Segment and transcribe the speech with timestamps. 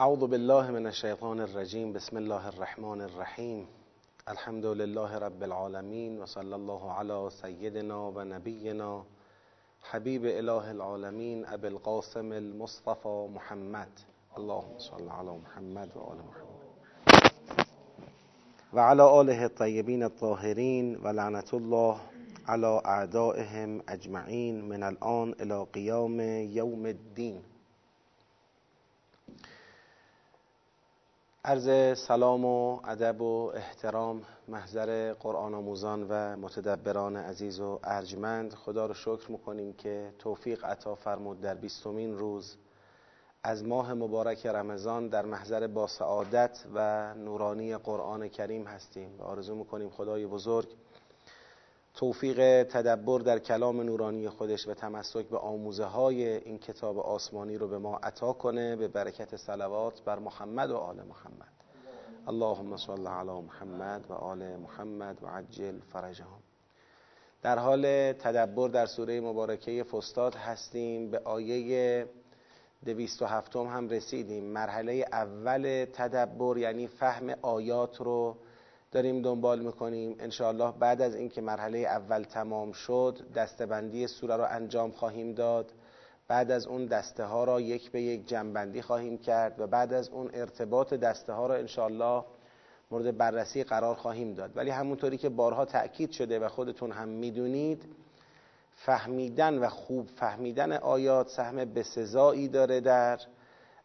[0.00, 3.64] اعوذ بالله من الشیطان الرجیم بسم الله الرحمن الرحیم
[4.26, 9.02] الحمد لله رب العالمین و صلی الله علی سیدنا و نبینا
[9.90, 13.88] حبیب اله العالمین ابی القاسم المصطفى محمد.
[14.36, 17.66] اللهم صل علی محمد و آل محمد.
[18.72, 21.96] و علی آله الطیبین الطاهرین و لعنت الله
[22.48, 26.20] على اعدائهم اجمعین من الان الى قیام
[26.50, 27.49] یوم الدین
[31.44, 38.86] عرض سلام و ادب و احترام محضر قرآن آموزان و متدبران عزیز و ارجمند خدا
[38.86, 42.56] رو شکر می‌کنیم که توفیق عطا فرمود در بیستمین روز
[43.42, 49.20] از ماه مبارک رمضان در محضر با سعادت و نورانی قرآن کریم هستیم.
[49.20, 50.68] و آرزو می‌کنیم خدای بزرگ
[52.00, 57.68] توفیق تدبر در کلام نورانی خودش و تمسک به آموزه های این کتاب آسمانی رو
[57.68, 58.76] به ما عطا کنه.
[58.76, 61.52] به برکت صلوات بر محمد و آل محمد.
[62.26, 66.40] اللهم صل علی محمد و آل محمد و عجل فرجهم.
[67.42, 71.10] در حال تدبر در سوره مبارکه فستاد هستیم.
[71.10, 72.06] به آیه
[72.84, 74.44] دویست و هفتم هم رسیدیم.
[74.44, 78.36] مرحله اول تدبر یعنی فهم آیات رو
[78.92, 80.16] داریم دنبال می‌کنیم.
[80.18, 85.72] انشاءالله بعد از اینکه مرحله اول تمام شد دستبندی سوره رو انجام خواهیم داد.
[86.28, 90.08] بعد از اون دسته ها را یک به یک جنبندی خواهیم کرد و بعد از
[90.08, 92.24] اون ارتباط دسته ها را انشاءالله
[92.90, 94.56] مورد بررسی قرار خواهیم داد.
[94.56, 97.84] ولی همونطوری که بارها تأکید شده و خودتون هم می‌دونید
[98.74, 103.20] فهمیدن و خوب فهمیدن آیات سهم بسزایی داره در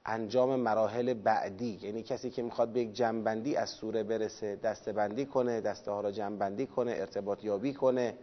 [0.05, 5.61] انجام مراحل بعدی یعنی کسی که می‌خواد به یک جنبندی از سوره برسه دستبندی کنه
[5.61, 8.17] دسته ها را جنبندی کنه ارتباط یابی کنه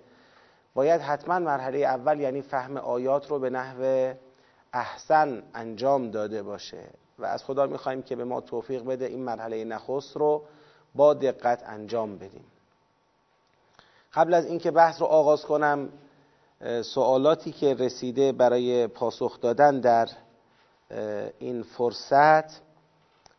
[0.75, 4.13] باید حتما مرحله اول یعنی فهم آیات رو به نحو
[4.73, 6.83] احسن انجام داده باشه.
[7.19, 10.43] و از خدا می‌خوایم که به ما توفیق بده این مرحله نخست رو
[10.95, 12.45] با دقت انجام بدیم.
[14.15, 15.89] قبل از اینکه بحث رو آغاز کنم
[16.83, 20.09] سوالاتی که رسیده برای پاسخ دادن در
[21.39, 22.61] این فرصت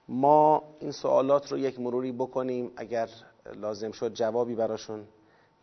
[0.08, 3.10] ما این سوالات رو یک مروری بکنیم اگر
[3.56, 5.08] لازم شد جوابی براشون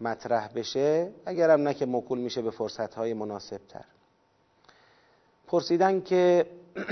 [0.00, 3.84] مطرح بشه اگرم نه که مکول میشه به فرصت های مناسب تر
[5.46, 6.46] پرسیدن که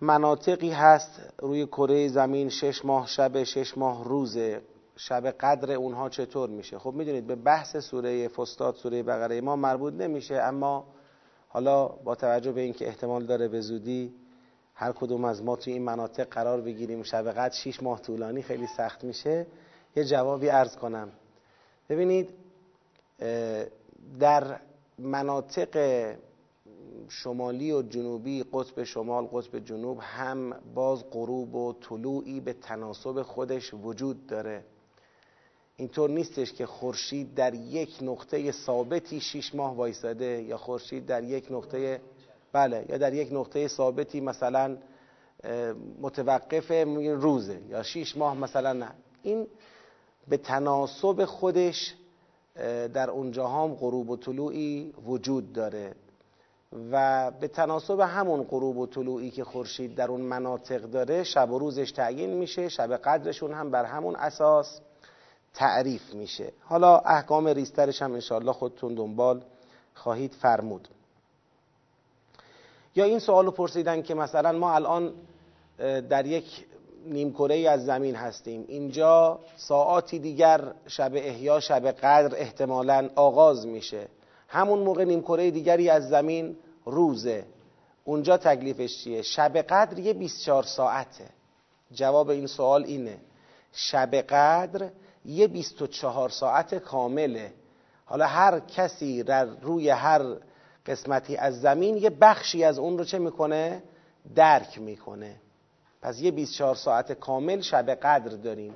[0.00, 4.62] مناطقی هست روی کره زمین شش ماه شب شش ماه روزه
[4.96, 9.94] شب قدر اونها چطور میشه؟ خب می‌دونید به بحث سوره فستاد سوره بقره ما مربوط
[9.94, 10.86] نمیشه اما
[11.54, 14.14] حالا با توجه به اینکه احتمال داره به زودی
[14.74, 18.66] هر کدوم از ما توی این مناطق قرار بگیریم شب قدر 6 ماه طولانی خیلی
[18.66, 19.46] سخت میشه
[19.96, 21.08] یه جوابی عرض کنم.
[21.88, 22.30] ببینید
[24.20, 24.60] در
[24.98, 26.14] مناطق
[27.08, 33.74] شمالی و جنوبی قطب شمال قطب جنوب هم باز غروب و طلوعی به تناسب خودش
[33.74, 34.64] وجود داره.
[35.76, 41.46] اینطور نیستش که خورشید در یک نقطه ثابتی شیش ماه وایساده یا خورشید در یک
[41.50, 42.00] نقطه
[42.52, 44.76] بله یا در یک نقطه ثابتی مثلا
[46.00, 46.70] متوقف
[47.20, 48.90] روزه یا شیش ماه مثلا نه.
[49.22, 49.46] این
[50.28, 51.94] به تناسب خودش
[52.94, 55.94] در اونجا هم غروب و طلوعی وجود داره
[56.92, 61.58] و به تناسب همون غروب و طلوعی که خورشید در اون مناطق داره شب و
[61.58, 64.80] روزش تعیین میشه شب قدرشون هم بر همون اساس.
[65.54, 66.52] تعریف میشه.
[66.60, 69.42] حالا احکام ریسترش هم انشاءالله خودتون دنبال
[69.94, 70.88] خواهید فرمود.
[72.94, 75.12] یا این سوالو پرسیدن که مثلا ما الان
[76.08, 76.66] در یک
[77.06, 78.64] نیمکره از زمین هستیم.
[78.68, 84.08] اینجا ساعاتی دیگر شب احیا شب قدر احتمالا آغاز میشه.
[84.48, 87.44] همون موقع نیمکره دیگری از زمین روزه.
[88.04, 91.24] اونجا تکلیفش چیه؟ شب قدر یه 24 ساعته.
[91.92, 93.18] جواب این سوال اینه.
[93.72, 94.90] شب قدر
[95.24, 97.52] یه 24 ساعت کامله.
[98.04, 100.22] حالا هر کسی در روی هر
[100.86, 103.82] قسمتی از زمین یه بخشی از اون رو چه می‌کنه؟
[104.34, 105.36] درک می‌کنه.
[106.02, 108.74] پس یه 24 ساعت کامل شب قدر داریم.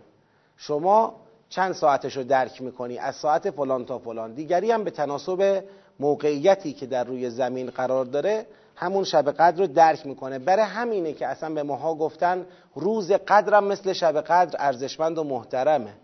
[0.57, 1.15] شما
[1.49, 4.35] چند ساعتش رو درک می‌کنی؟ از ساعت فلان تا فلان.
[4.35, 5.65] دیگری هم به تناسب
[6.01, 8.47] موقعیتی که در روی زمین قرار داره
[8.77, 10.39] همون شب قدر رو درک می‌کنه.
[10.39, 15.95] برای همینه که اصلا به ماها گفتن روز قدرم مثل شب قدر ارزشمند و محترمه.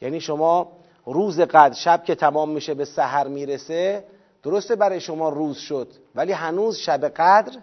[0.00, 0.72] یعنی شما
[1.06, 4.04] روز قدر شب که تمام میشه به سحر می‌رسه
[4.42, 7.58] درسته برای شما روز شد ولی هنوز شب قدر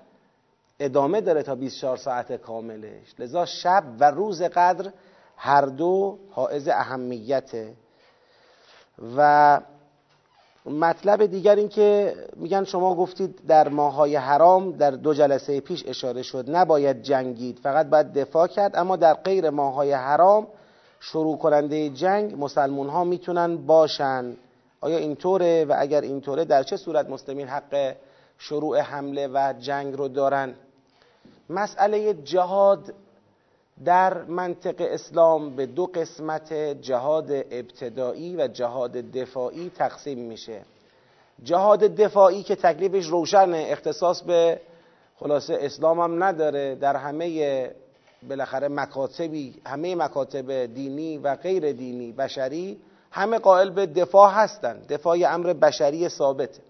[0.80, 3.20] ادامه داره تا 24 ساعت کاملش.
[3.20, 4.92] لذا شب و روز قدر
[5.38, 7.74] هر دو حائز اهمیته.
[9.18, 9.62] و
[10.66, 16.22] مطلب دیگر این که میگن شما گفتید در ماهای حرام در دو جلسه پیش اشاره
[16.22, 16.46] شد.
[16.48, 20.48] نباید جنگید فقط باید دفاع کرد اما در غیر ماهای حرام
[21.04, 24.36] شروع کننده جنگ مسلمون ها می‌تونن باشن.
[24.82, 27.96] آیا اینطوره؟ و اگر اینطوره در چه صورت مسلمین حق
[28.38, 30.56] شروع حمله و جنگ رو دارن؟
[31.50, 32.94] مسئله جهاد
[33.86, 40.62] در منطق اسلام به دو قسمت جهاد ابتدایی و جهاد دفاعی تقسیم میشه.
[41.44, 44.60] جهاد دفاعی که تکلیفش روشن اختصاص به
[45.20, 46.76] خلاصه اسلام هم نداره.
[46.76, 47.70] در همه
[48.30, 52.82] بالاخره مکاتبی همه مکاتب دینی و غیر دینی بشری
[53.12, 56.62] همه قائل به دفاع هستند دفاع امر بشری ثابته.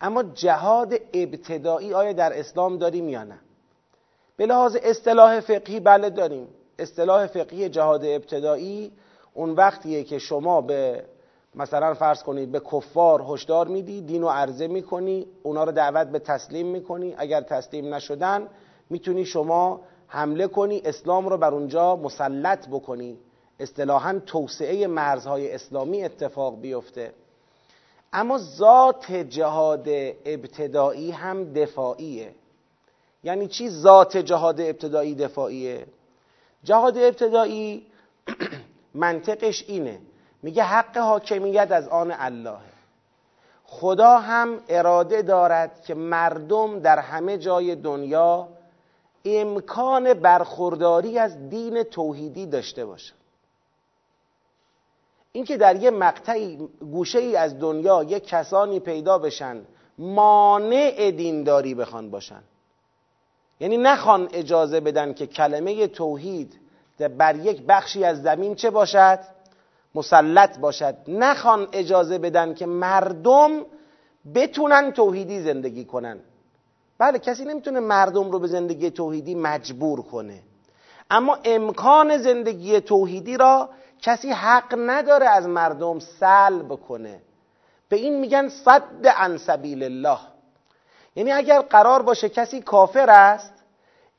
[0.00, 3.38] اما جهاد ابتدایی آیا در اسلام داریم یا نه؟
[4.36, 6.48] به لحاظ اصطلاح فقهی بله داریم.
[6.78, 8.92] اصطلاح فقهی جهاد ابتدایی
[9.34, 11.04] اون وقتیه که شما به
[11.54, 16.18] مثلا فرض کنید به کفار هشدار میدی دین و عرضه می‌کنی اونا رو دعوت به
[16.18, 17.14] تسلیم می‌کنی.
[17.18, 18.48] اگر تسلیم نشدن
[18.90, 23.18] می‌تونی شما حمله کنی اسلام رو بر اونجا مسلط بکنی.
[23.60, 27.12] اصطلاحا توسعه مرزهای اسلامی اتفاق بیفته.
[28.12, 29.88] اما ذات جهاد
[30.24, 32.34] ابتدایی هم دفاعیه.
[33.24, 35.86] یعنی چی ذات جهاد ابتدایی دفاعیه؟
[36.64, 37.86] جهاد ابتدایی
[38.94, 39.98] منطقش اینه.
[40.42, 42.58] میگه حق حاکمیت از آن الله.
[43.64, 48.48] خدا هم اراده دارد که مردم در همه جای دنیا
[49.26, 53.14] امکان برخورداری از دین توحیدی داشته باشن
[55.32, 59.62] اینکه در یه مقطعی گوشه ای از دنیا یه کسانی پیدا بشن
[59.98, 62.42] مانع دینداری بخوان باشن.
[63.60, 66.60] یعنی نخوان اجازه بدن که کلمه توحید
[67.18, 69.18] بر یک بخشی از زمین چه باشد؟
[69.94, 70.96] مسلط باشد.
[71.08, 73.50] نخوان اجازه بدن که مردم
[74.34, 76.20] بتونن توحیدی زندگی کنن.
[76.98, 80.42] بله کسی نمی‌تونه مردم رو به زندگی توحیدی مجبور کنه.
[81.10, 83.68] اما امکان زندگی توحیدی را
[84.02, 87.20] کسی حق نداره از مردم سلب کنه
[87.88, 90.18] به این میگن صد عن سبیل الله.
[91.16, 93.52] یعنی اگر قرار باشه کسی کافر است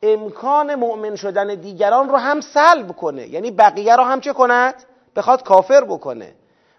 [0.02, 3.28] امکان مؤمن شدن دیگران رو هم سلب کنه.
[3.28, 4.74] یعنی بقیه رو هم چه کند؟
[5.16, 6.34] بخواد کافر بکنه.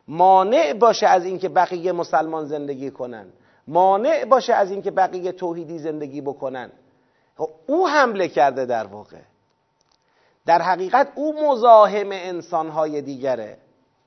[0.09, 3.27] مانع باشه از اینکه بقیه مسلمان زندگی کنن.
[3.69, 6.73] مانع باشه از اینکه بقیه توحیدی زندگی بکنن.
[7.67, 9.20] او حمله کرده در واقع.
[10.47, 13.59] در حقیقت او مزاحم انسانهای دیگره.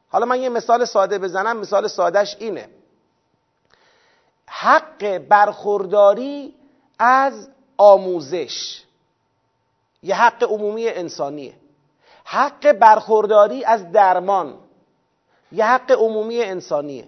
[0.10, 2.69] حالا من یه مثال ساده بزنم مثال سادهش اینه.
[4.48, 6.56] حق برخورداری
[7.00, 8.84] از آموزش.
[10.04, 11.54] یه حق عمومی انسانیه.
[12.24, 14.58] حق برخورداری از درمان.
[15.52, 17.08] یه حق عمومی انسانیه.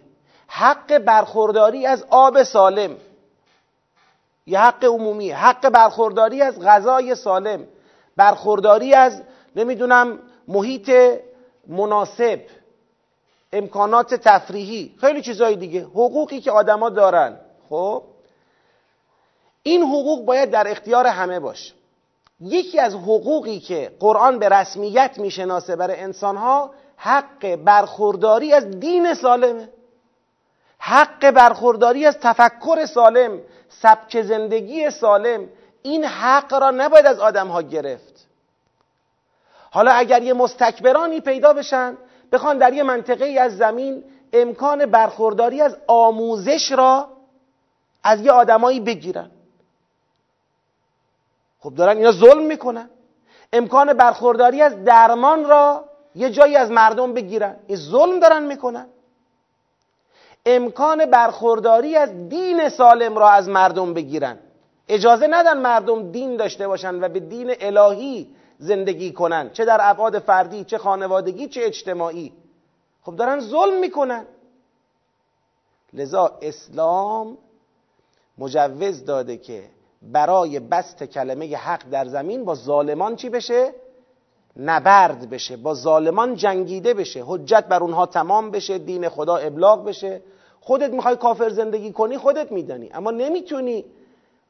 [0.56, 2.98] حق برخورداری از آب سالم.
[4.46, 7.68] یه حق عمومیه حق برخورداری از غذای سالم
[8.16, 9.22] برخورداری از
[9.56, 10.92] نمی‌دونم محیط
[11.68, 12.40] مناسب
[13.54, 17.40] امکانات تفریحی خیلی چیزهای دیگه حقوقی که آدما دارن.
[17.70, 18.04] خب؟
[19.64, 21.74] این حقوق باید در اختیار همه باشه.
[22.42, 29.70] یکی از حقوقی که قرآن به رسمیت می‌شناسه برای انسانها حق برخورداری از دین سالمه.
[30.86, 33.40] حق برخورداری از تفکر سالم
[33.70, 35.50] سبک زندگی سالم
[35.82, 38.28] این حق را نباید از آدم ها گرفت.
[39.72, 41.98] حالا اگر یه مستکبرانی پیدا بشن
[42.32, 44.04] بخوان در یه منطقه ای از زمین
[44.34, 47.08] امکان برخورداری از آموزش را
[48.04, 49.32] از یه آدمایی بگیرن.
[51.60, 52.90] خب دارن اینا ظلم می‌کنن.
[53.54, 57.56] امکان برخورداری از درمان را یه جایی از مردم بگیرن.
[57.68, 58.88] این ظلم دارن می‌کنن.
[60.46, 64.40] امکان برخورداری از دین سالم را از مردم بگیرن.
[64.88, 69.50] اجازه ندن مردم دین داشته باشن و به دین الهی زندگی کنن.
[69.54, 72.34] چه در ابعاد فردی چه خانوادگی چه اجتماعی.
[73.02, 74.26] خب دارن ظلم می‌کنن.
[75.94, 77.38] لذا اسلام
[78.38, 79.64] مجوز داده که
[80.02, 83.74] برای بست کلمه حق در زمین با ظالمان چی بشه؟
[84.58, 90.22] نبرد بشه با ظالمان جنگیده بشه حجت بر اونها تمام بشه دین خدا ابلاغ بشه.
[90.62, 92.90] خودت می‌خوای کافر زندگی کنی خودت میدانی.
[92.94, 93.86] اما نمی‌تونی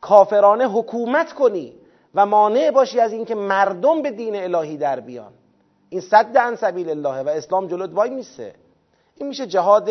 [0.02, 1.74] کافرانه حکومت کنی
[2.16, 5.32] و مانع باشی از اینکه مردم به دین الهی در بیان.
[5.90, 8.54] این صد عن سبیل الله و اسلام جلوت وای میسه.
[9.16, 9.90] این میشه جهاد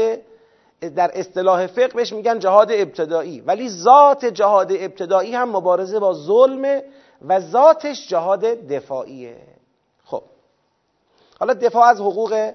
[0.96, 3.40] در اصطلاح فقه بهش میگن جهاد ابتدایی.
[3.40, 6.82] ولی ذات جهاد ابتدایی هم مبارزه با ظلم
[7.28, 9.51] و ذاتش جهاد دفاعیه.
[11.42, 12.52] حالا دفاع از حقوق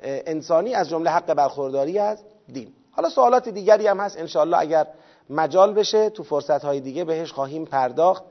[0.00, 2.18] انسانی از جمله حق برخورداری از
[2.52, 2.72] دین.
[2.90, 4.18] حالا سوالات دیگری هم هست.
[4.18, 4.86] انشاءالله اگر
[5.30, 8.24] مجال بشه تو فرصت های دیگه بهش خواهیم پرداخت.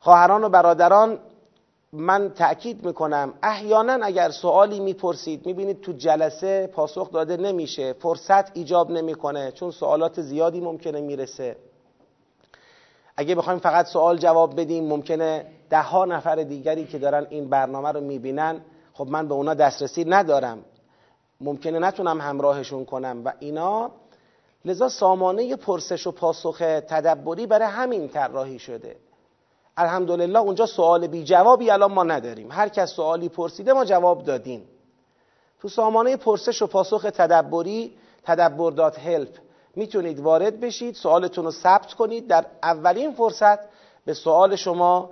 [0.00, 1.18] خواهران و برادران
[1.92, 8.90] من تأکید می‌کنم احیانا اگر سوالی می‌پرسید می‌بینید تو جلسه پاسخ داده نمیشه فرصت ایجاب
[8.90, 11.56] نمی‌کنه چون سوالات زیادی ممکنه می‌رسه.
[13.16, 17.92] اگه بخوایم فقط سوال جواب بدیم ممکنه ده ها نفر دیگری که دارن این برنامه
[17.92, 18.60] رو می‌بینن
[19.00, 20.64] خب من به اونا دسترسی ندارم.
[21.40, 23.90] ممکنه نتونم همراهشون کنم و اینا.
[24.64, 28.96] لذا سامانه پرسش و پاسخ تدبری برای همین طراحی شده.
[29.76, 32.52] الحمدلله اونجا سوال بی جوابی الان ما نداریم.
[32.52, 34.68] هر کس سوالی پرسیده ما جواب دادیم.
[35.60, 39.38] تو سامانه پرسش و پاسخ تدبری تدبر دات هلپ
[39.76, 42.26] می‌تونید وارد بشید سوالتون رو ثبت کنید.
[42.26, 43.58] در اولین فرصت
[44.04, 45.10] به سوال شما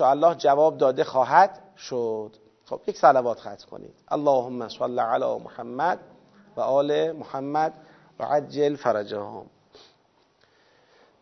[0.00, 2.36] الله جواب داده خواهد شد.
[2.70, 3.94] خب یک صلوات ختم کنید.
[4.08, 5.98] اللهم صل علی محمد
[6.56, 7.72] و آل محمد
[8.20, 9.46] و عجل فرجهم.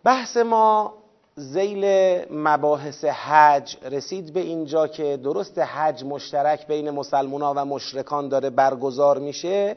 [0.05, 0.95] بحث ما
[1.35, 1.85] زیل
[2.31, 9.19] مباحث حج رسید به اینجا که درست حج مشترک بین مسلمونا و مشرکان داره برگزار
[9.19, 9.77] میشه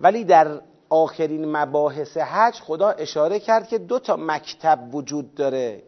[0.00, 5.82] ولی در آخرین مباحث حج خدا اشاره کرد که دو تا مکتب وجود داره.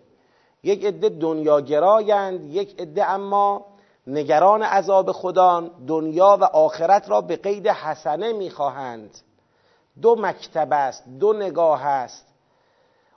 [0.62, 3.77] یک عده دنیاگرایند یک عده اما
[4.08, 9.18] نگران عذاب خدا دنیا و آخرت را به قید حسنه می‌خواهند.
[10.02, 12.26] دو مکتب است دو نگاه است.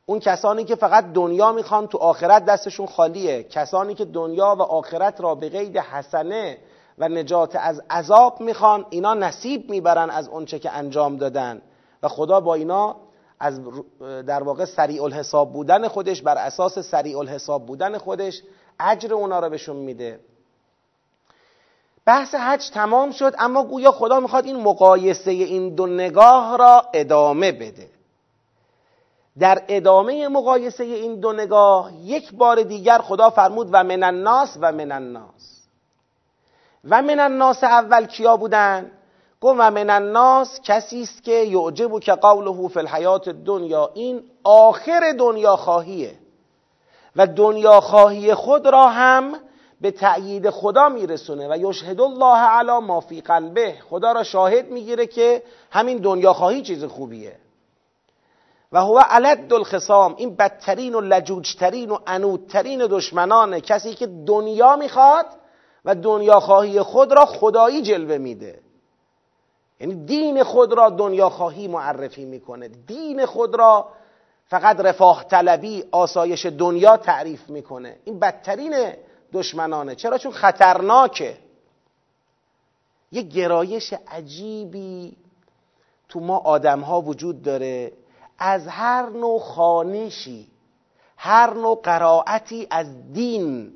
[0.06, 3.44] اون کسانی که فقط دنیا می‌خوان تو آخرت دستشون خالیه.
[3.44, 6.58] کسانی که دنیا و آخرت را به قید حسنه
[6.98, 11.62] و نجات از عذاب می‌خوان اینا نصیب می‌برن از اونچه که انجام دادن.
[12.04, 12.96] و خدا با اینا
[13.40, 13.62] از
[14.28, 18.44] در واقع سریع الحساب بودن خودش بر اساس سریع الحساب بودن خودش
[18.80, 20.20] اجر اونا را بهشون میده.
[22.06, 27.52] بحث حج تمام شد اما گویا خدا می‌خواد این مقایسه این دو نگاه را ادامه
[27.52, 27.90] بده.
[29.40, 34.72] در ادامه مقایسه این دو نگاه یک بار دیگر خدا فرمود و من الناس و
[34.72, 35.62] من الناس.
[36.90, 38.92] و من الناس اول کیا بودن؟
[39.42, 45.14] گفت و من الناس کسی است که یعجب که قوله فی الحیات دنیا این آخر
[45.20, 46.16] دنیا خواهیه.
[47.16, 49.36] و دنیا خواهی خود را هم
[49.82, 53.76] به تأیید خدا میرسونه و یشهد الله علی ما فی قلبه.
[53.90, 57.36] خدا را شاهد می‌گیره که همین دنیا خواهی چیز خوبیه.
[58.72, 63.62] و هو علد الخصام این بدترین و لجوجترین و انودترین دشمنانه.
[63.62, 65.26] کسی که دنیا می‌خواد
[65.86, 68.60] و دنیا خواهی خود را خدایی جلوه میده.
[69.80, 72.68] یعنی دین خود را دنیا خواهی معرفی می‌کنه.
[72.68, 73.88] دین خود را
[74.48, 77.98] فقط رفاه طلبی آسایش دنیا تعریف می‌کنه.
[78.06, 78.74] این بدترین
[79.34, 79.96] دشمنانه.
[79.96, 81.38] چرا؟ چون خطرناکه.
[83.12, 85.18] یه گرایش عجیبی
[86.10, 87.92] تو ما آدم ها وجود داره.
[88.40, 90.48] از هر نوع خانشی
[91.18, 93.74] هر نوع قرائتی از دین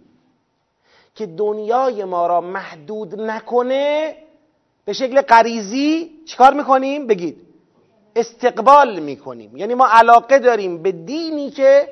[1.15, 4.15] که دنیای ما را محدود نکنه
[4.85, 7.41] به شکل غریزی چیکار می‌کنیم؟ بگید.
[8.15, 9.57] استقبال می‌کنیم.
[9.57, 11.89] یعنی ما علاقه داریم به دینی که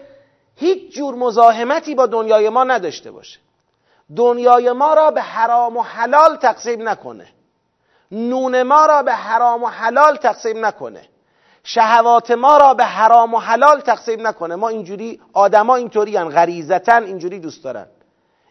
[0.55, 3.39] هیچ جور مزاحمتی با دنیای ما نداشته باشه.
[4.15, 7.27] دنیای ما را به حرام و حلال تقسیم نکنه.
[8.11, 11.01] نون ما را به حرام و حلال تقسیم نکنه.
[11.63, 14.55] شهوات ما را به حرام و حلال تقسیم نکنه.
[14.55, 17.87] ما اینجوری آدما اینطوری هن غریزتا اینجوری دوست دارن.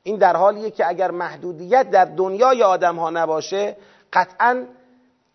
[0.02, 3.76] این در حالیه که اگر محدودیت در دنیای آدم ها نباشه
[4.12, 4.64] قطعا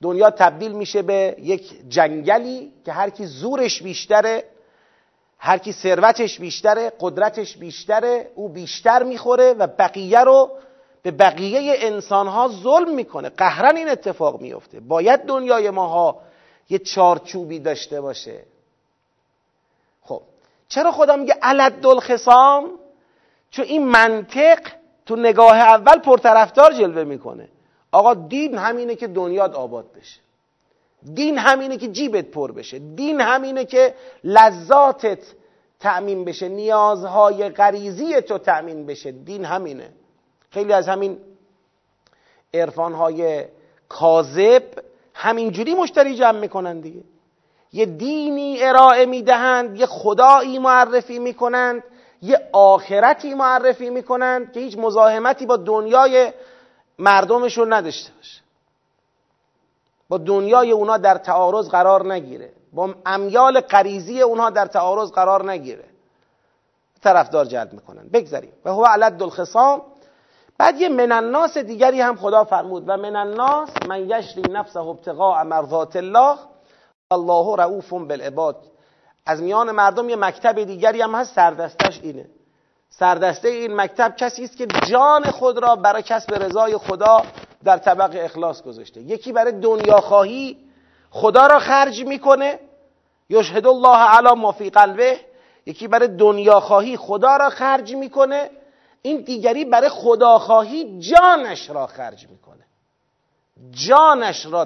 [0.01, 4.43] دنیا تبدیل میشه به یک جنگلی که هر کی زورش بیشتره
[5.39, 10.51] هر کی ثروتش بیشتره قدرتش بیشتره او بیشتر می‌خوره و بقیه رو
[11.01, 13.29] به بقیه انسان ها ظلم می‌کنه.
[13.29, 16.21] قهرن این اتفاق میفته باید دنیای ماها
[16.69, 18.43] یه چارچوبی داشته باشه.
[20.01, 20.21] خب
[20.67, 22.71] چرا خدا میگه علد الخصام
[23.51, 24.59] چون این منطق
[25.05, 27.49] تو نگاه اول پرطرفدار جلوه می‌کنه.
[27.91, 30.19] آقا دین همینه که دنیات آباد بشه.
[31.13, 32.79] دین همینه که جیبت پر بشه.
[32.79, 35.19] دین همینه که لذاتت
[35.79, 36.49] تأمین بشه.
[36.49, 39.11] نیازهای غریزی تو تأمین بشه.
[39.11, 39.89] دین همینه.
[40.49, 41.17] خیلی از همین
[42.53, 43.45] عرفانهای
[43.89, 44.63] کاذب
[45.13, 47.01] همینجوری مشتری جمع می‌کنن دیگه.
[47.73, 51.83] یه دینی ارائه می‌دهند یه خدایی معرفی می‌کنند
[52.21, 56.31] یه آخرتی معرفی می‌کنند که هیچ مزاحمتی با دنیای
[56.99, 58.41] مردمشون نداشته باشه.
[60.09, 62.53] با دنیای اونا در تعارض قرار نگیره.
[62.73, 65.83] با امیال قریزی اونها در تعارض قرار نگیره.
[67.03, 68.09] طرفدار جلب می‌کنن.
[68.13, 68.53] بگذاریم.
[68.65, 69.81] و هو علد الخصام.
[70.57, 72.83] بعد یه من الناس دیگری هم خدا فرمود.
[72.87, 76.37] و من الناس من یشری نفسه ابتغاء مرضات الله.
[77.11, 78.55] الله رعوف بالعباد.
[79.25, 81.35] از میان مردم یه مکتب دیگری هم هست.
[81.35, 82.25] سردستش اینه.
[82.89, 87.21] سردسته این مکتب کسی است که جان خود را برای کسب رضای خدا
[87.63, 89.01] در طبق اخلاص گذاشته.
[89.01, 90.57] یکی برای دنیا خواهی
[91.09, 92.59] خدا را خرج می‌کنه.
[93.29, 95.19] یشهد الله علی ما فی قلبه.
[95.65, 98.49] یکی برای دنیا خواهی خدا را خرج می‌کنه.
[99.01, 102.65] این دیگری برای خداخواهی جانش را خرج می‌کنه.
[103.71, 104.65] جانش را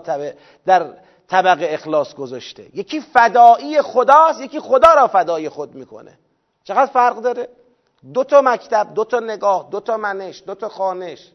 [0.65, 0.93] در
[1.27, 2.65] طبق اخلاص گذاشته.
[2.74, 6.17] یکی فدایی خداست یکی خدا را فدای خود می‌کنه.
[6.63, 7.50] چقدر فرق داره؟
[8.13, 11.31] دو تا مکتب دو تا نگاه دو تا منش دو تا خانش.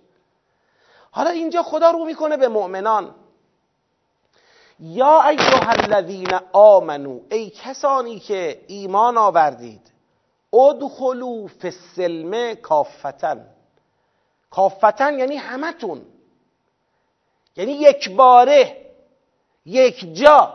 [1.17, 3.15] حالا اینجا خدا رو می‌کنه به مؤمنان.
[4.81, 9.93] یا ایها الذین آمنو ای کسانی که ایمان آوردید
[10.53, 13.47] ادخلوا فی السلم کافتن.
[14.51, 16.03] کافتن یعنی همتون.
[17.57, 18.91] یعنی یک باره
[19.67, 20.55] یک جا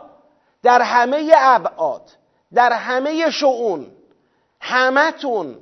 [0.62, 2.10] در همه ابعاد
[2.54, 3.86] در همه شعون
[4.60, 5.58] همتون.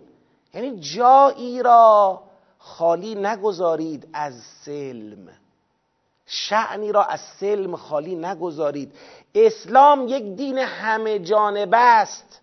[0.55, 2.23] یعنی جایی را
[2.63, 5.29] خالی نگذارید از سلم.
[6.27, 8.93] شعنی را از سلم خالی نگذارید.
[9.35, 12.41] اسلام یک دین همه جانبه است.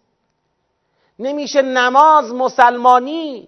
[1.20, 3.48] نمیشه نماز مسلمانی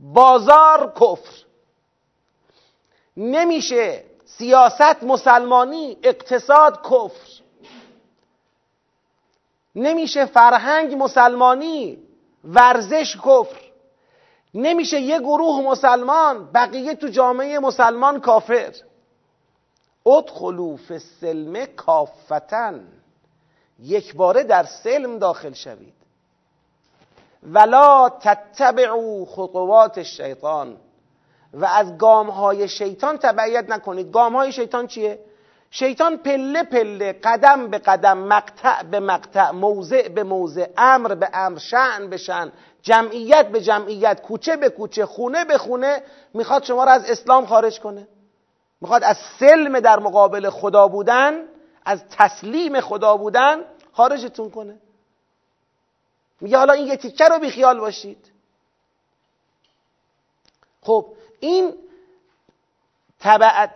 [0.00, 1.44] بازار کفر.
[3.16, 7.42] نمیشه سیاست مسلمانی اقتصاد کفر.
[9.74, 11.98] نمیشه فرهنگ مسلمانی
[12.44, 13.63] ورزش کفر.
[14.54, 18.74] نمیشه یه گروه مسلمان بقیه تو جامعه مسلمان کافر.
[20.06, 22.88] ادخلو فی السلم کافتن.
[23.78, 25.94] یک باره در سلم داخل شوید.
[27.42, 30.76] ولا تتبعوا خطوات الشیطان.
[31.54, 34.12] و از گام های شیطان تبعیت نکنید.
[34.12, 35.18] گام های شیطان چیه؟
[35.70, 41.58] شیطان پله پله قدم به قدم مقطع به مقطع موضع به موضع امر به امر
[41.58, 42.52] شعن به شعن
[42.84, 46.02] جمعیت به جمعیت کوچه به کوچه خونه به خونه
[46.34, 48.08] می‌خواد شما را از اسلام خارج کنه.
[48.80, 51.48] می‌خواد از سلم در مقابل خدا بودن
[51.84, 54.78] از تسلیم خدا بودن خارجتون کنه.
[56.40, 58.30] میگه حالا این یه تیکه رو بیخیال باشید.
[60.82, 61.06] خب
[61.40, 61.74] این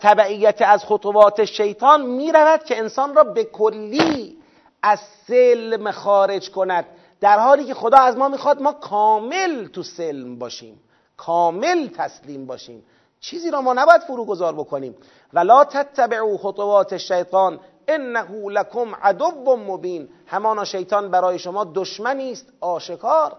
[0.01, 4.39] تبعیت از خطوات شیطان می‌رود که انسان را به کلی
[4.83, 6.87] از سلم خارج کند.
[7.21, 10.81] در حالی که خدا از ما می‌خواد ما کامل تو سلم باشیم
[11.19, 12.85] کامل تسلیم باشیم.
[13.21, 14.97] چیزی را ما نباید فروگذار بکنیم.
[15.33, 20.09] ولا تتبعوا خطوات الشیطان انه لکم عدو مبین.
[20.27, 23.37] همانا شیطان برای شما دشمنی است آشکار.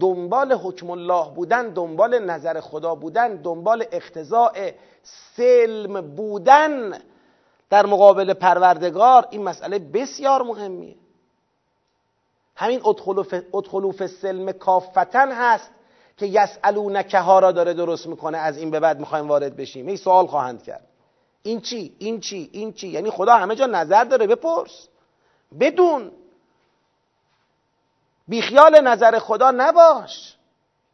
[0.00, 4.70] دنبال حکم الله بودن دنبال نظر خدا بودن دنبال اختزاع
[5.36, 6.98] سلم بودن
[7.70, 10.96] در مقابل پروردگار این مسئله بسیار مهمیه.
[12.56, 12.80] همین
[13.54, 15.70] ادخلوف سلم کافتن هست
[16.16, 18.38] که یسالونک ها را داره درست می‌کنه.
[18.38, 19.86] از این به بعد می‌خوایم وارد بشیم.
[19.86, 20.86] این سوال خواهند کرد.
[21.42, 24.26] این چی؟ این چی؟ این چی؟ یعنی خدا همه جا نظر داره.
[24.26, 24.88] بپرس.
[25.60, 26.10] بدون.
[28.28, 30.36] بیخیال نظر خدا نباش.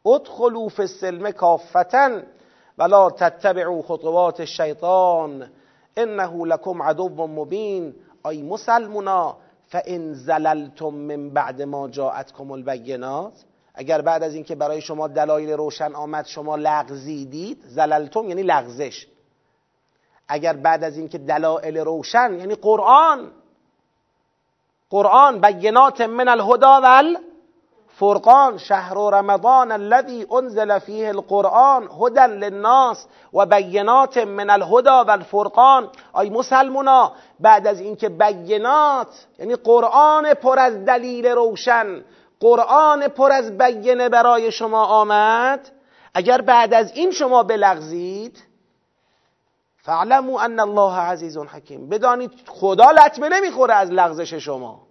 [0.05, 2.27] ادخلوا فی السلم کافتن.
[2.77, 5.51] ولا تتبعوا خطوات الشیطان.
[5.97, 7.95] انه لکم عدو مبین.
[8.25, 9.37] ای مسلمونا.
[9.69, 13.33] فان زللتم من بعد ما جاءتكم البینات
[13.75, 19.07] اگر بعد از اینکه برای شما دلایل روشن آمد شما لغزیدید زللتم یعنی لغزش.
[20.27, 23.31] اگر بعد از اینکه دلایل روشن یعنی قرآن
[24.89, 26.85] قرآن بینات من الهدا و
[27.99, 35.89] فرقان شهر رمضان الذي انزل فيه القرآن هدى للناس و بینات من الهدا و الفرقان
[36.15, 39.07] ای مسلمونا بعد از اینکه بینات
[39.39, 42.03] یعنی قرآن پر از دلیل روشن
[42.39, 45.71] قرآن پر از بینه برای شما آمد
[46.13, 48.43] اگر بعد از این شما بلغزید
[49.77, 54.81] فعلموا ان الله عزیز حکیم بدانید خدا لطمه نمی‌خوره از لغزش شما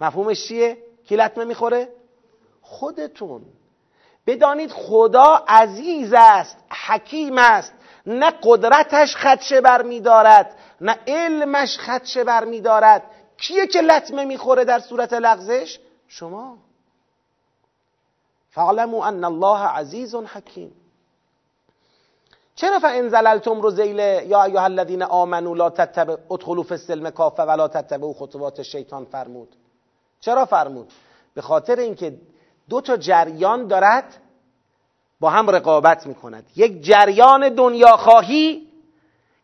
[0.00, 1.95] مفهومش چیه؟ کی لطمه می‌خوره؟
[2.68, 3.42] خودتون.
[4.26, 7.72] بدانید خدا عزیز است حکیم است.
[8.06, 13.02] نه قدرتش خدشه بر میدارد نه علمش خدشه بر میدارد
[13.38, 16.58] کیه که لطمه می‌خوره در صورت لغزش؟ شما.
[18.50, 20.72] فعلموا ان الله عزیز حکیم.
[22.54, 27.42] چرا فان زللتم رو زیل یا ایها الذین آمنوا لا تتبع ادخلوا فی السلم کافه
[27.42, 29.56] ولا تتبعوا خطوات الشیطان فرمود.
[30.20, 30.92] چرا فرمود؟
[31.34, 32.18] به خاطر اینکه
[32.70, 34.16] دو تا جریان دارد
[35.20, 36.46] با هم رقابت می‌کند.
[36.56, 38.68] یک جریان دنیا خواهی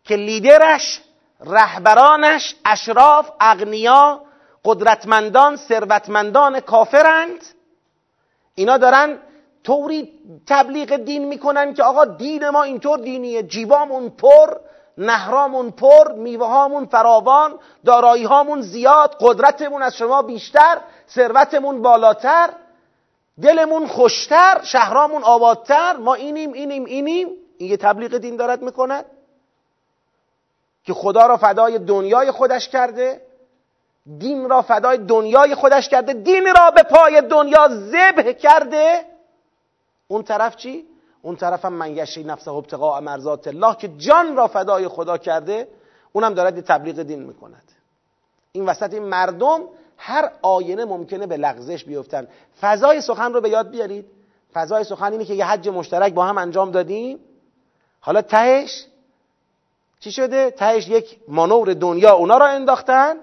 [0.05, 1.01] که لیدرش
[1.41, 4.23] رهبرانش اشراف اغنیا
[4.65, 7.45] قدرتمندان ثروتمندان کافرند.
[8.55, 9.19] اینا دارن
[9.65, 10.13] طوری
[10.47, 13.43] تبلیغ دین می‌کنن که آقا دین ما اینطور دینیه.
[13.43, 14.57] جیبامون پر
[14.99, 22.51] نهرامون پر میوه فراوان دارایی هامون زیاد قدرتمون از شما بیشتر ثروتمون بالاتر.
[23.41, 27.29] دلمون خوشتر شهرامون آبادتر ما اینیم اینیم اینیم.
[27.59, 29.05] این یه تبلیغ دین دارد می‌کند
[30.85, 33.27] که خدا را فدای دنیای خودش کرده
[34.19, 39.05] دین را فدای دنیای خودش کرده دین را به پای دنیا ذبح کرده.
[40.09, 40.87] اون طرف چی؟
[41.23, 45.69] اون طرف هم من یشی نفسه ابتقاء مرزات الله که جان را فدای خدا کرده
[46.13, 47.73] اونم دارد تبلیغ دین می‌کند.
[48.53, 49.61] این وسط این مردم
[50.05, 52.29] هر آینه ممکنه به لغزش بیفتن.
[52.61, 54.07] فضای سخن رو به یاد بیارید.
[54.53, 57.19] فضای سخن اینه که یه حج مشترک با هم انجام دادیم.
[58.01, 58.87] حالا تهش
[60.01, 63.17] چی شده؟ تهش یک مانور دنیا اونا را انداختن.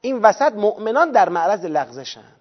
[0.00, 2.36] این وسط مؤمنان در معرض لغزشند.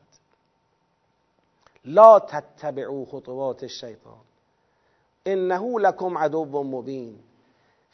[1.86, 4.22] لا تتبعوا خطوات الشیطان.
[5.26, 7.20] انه لکم عدو مبین.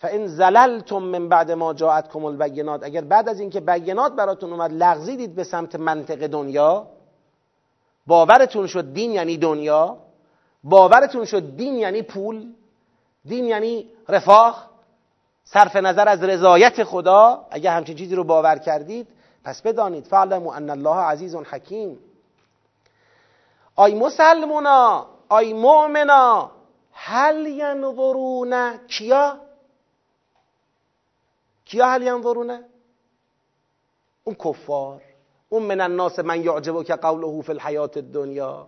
[0.02, 5.36] فان زللتم من بعد ما جاءتكم البینات اگر بعد از اینکه بینات براتون اومد لغزیدید
[5.36, 6.88] به سمت منطق دنیا
[8.08, 9.98] باورتون شد دین یعنی دنیا؟
[10.64, 12.54] باورتون شد دین یعنی پول؟
[13.26, 14.70] دین یعنی رفاه؟
[15.44, 19.08] صرف نظر از رضایت خدا؟ اگر همچین چیزی رو باور کردید
[19.44, 20.06] پس بدانید.
[20.06, 22.00] فعلموا ان الله عزیز حکیم
[23.76, 26.52] آی مسلمونا آی مؤمنا
[26.94, 29.51] هل ینظرون کیا؟
[31.72, 32.64] کیا هل ینظرونه؟
[34.24, 35.02] اون کفار.
[35.50, 38.68] اون من الناس من یعجبو که قوله فی الحیات الدنیا.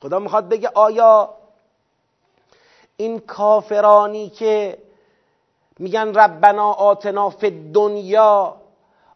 [0.00, 1.34] خدا می‌خواد بگه آیا
[2.96, 4.78] این کافرانی که
[5.78, 8.56] میگن ربنا آتنا فی دنیا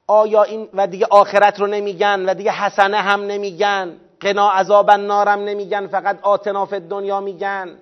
[0.07, 5.41] آیا این و دیگه آخرت رو نمیگن و دیگه حسنه هم نمیگن قنا عذاب نارم
[5.41, 7.79] نمیگن فقط آتنا فی دنیا میگن؟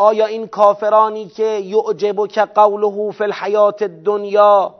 [0.00, 4.74] آیا این کافرانی که یعجب که قوله فی الحیات الدنیا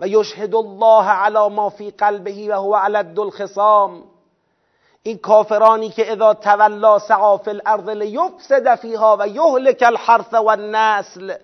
[0.00, 4.02] و یشهد الله علی ما فی قلبه و هو علد الخصام؟
[5.02, 11.34] این کافرانی که اذا تولا سعا الارض لیفسد فیها و یهلک الحرث و النسل.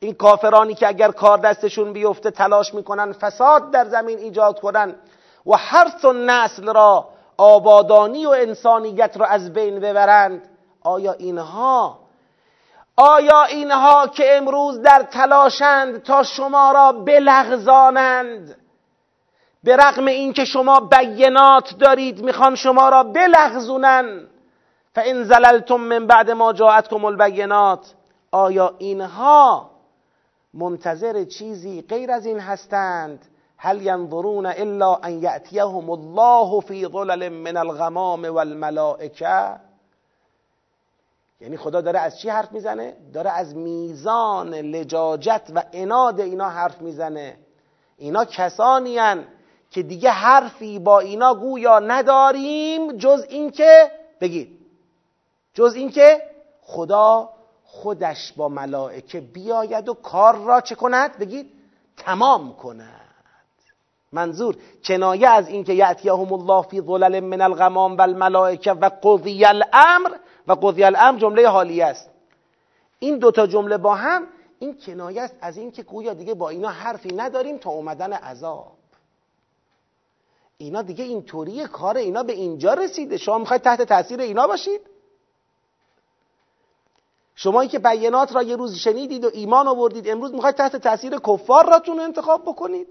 [0.00, 4.94] این کافرانی که اگر کار دستشون بیفته تلاش می‌کنن فساد در زمین ایجاد کنن
[5.46, 10.48] و حرث و نسل را آبادانی و انسانیت را از بین ببرند.
[10.84, 12.01] آیا اینها
[13.02, 18.56] آیا اینها که امروز در تلاشند تا شما را بلغزانند؟
[19.64, 24.28] به رغم اینکه شما بینات دارید می‌خوان شما را بلغزونن.
[24.94, 27.94] فان زللتم من بعد ما جاءتكم البینات
[28.32, 29.70] آیا اینها
[30.54, 33.26] منتظر چیزی غیر از این هستند؟
[33.58, 39.71] هل ینظرون الا ان یأتیهم الله فی ظلل من الغمام والملائکه؟
[41.42, 46.80] یعنی خدا داره از چی حرف می‌زنه؟ داره از میزان لجاجت و اناد اینا حرف
[46.80, 47.36] می‌زنه.
[47.96, 48.98] اینا کسانی
[49.70, 54.58] که دیگه حرفی با اینا گویا نداریم جز اینکه بگید
[55.54, 56.22] جز اینکه
[56.62, 57.30] خدا
[57.64, 61.52] خودش با ملائکه بیاید و کار را چه کند؟ بگید
[61.96, 63.00] تمام کند.
[64.12, 70.10] منظور کنایه از اینکه یأتیهم الله فی ظلل من الغمام و الملائکه و قضی الامر
[70.46, 72.10] و قضی الامر جمله حالی است.
[72.98, 74.26] این دوتا جمله با هم
[74.58, 78.72] این کنایه است از اینکه گویا دیگه با اینا حرفی نداریم تا اومدن عذاب.
[80.58, 83.16] اینا دیگه اینطوری کار اینا به اینجا رسیده.
[83.16, 84.80] شما می‌خواید تحت تاثیر اینا باشید؟
[87.34, 91.70] شمایی که بیانات را یه روز شنیدید و ایمان آوردید امروز می‌خواید تحت تاثیر کفار
[91.70, 92.88] راتون انتخاب بکنید؟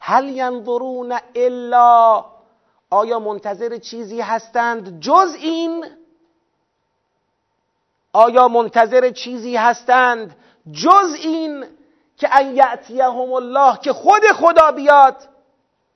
[0.00, 2.24] هل ینظرون الا
[2.92, 5.86] آیا منتظر چیزی هستند جز این؟
[8.12, 10.36] آیا منتظر چیزی هستند
[10.72, 11.64] جز این
[12.16, 15.16] که ان یأتیهم الله که خود خدا بیاد؟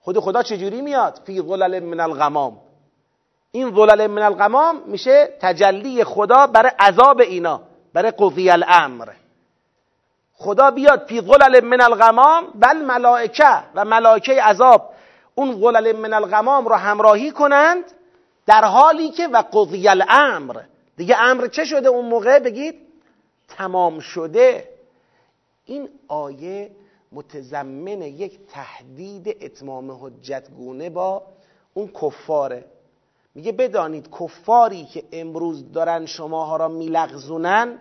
[0.01, 2.59] خود خدا چجوری میاد؟ فی ظلل من الغمام.
[3.53, 7.61] این ظلل من الغمام میشه تجلی خدا برای عذاب اینا
[7.93, 9.09] برای قضی الامر.
[10.35, 14.96] خدا بیاد فی ظلل من الغمام بل ملائکه و ملائکه عذاب.
[15.39, 17.85] اون غلل من الغمام را همراهی کنند
[18.47, 20.63] در حالی که و قضی الامر.
[20.97, 22.75] دیگه امر چه شده اون موقع؟ بگید
[23.49, 24.69] تمام شده.
[25.65, 26.71] این آیه
[27.13, 31.23] متضمن یک تهدید اتمام حجت گونه با
[31.75, 32.65] اون کفاره.
[33.35, 37.79] میگه بدانید کفاری که امروز دارن شماها را میلغزونن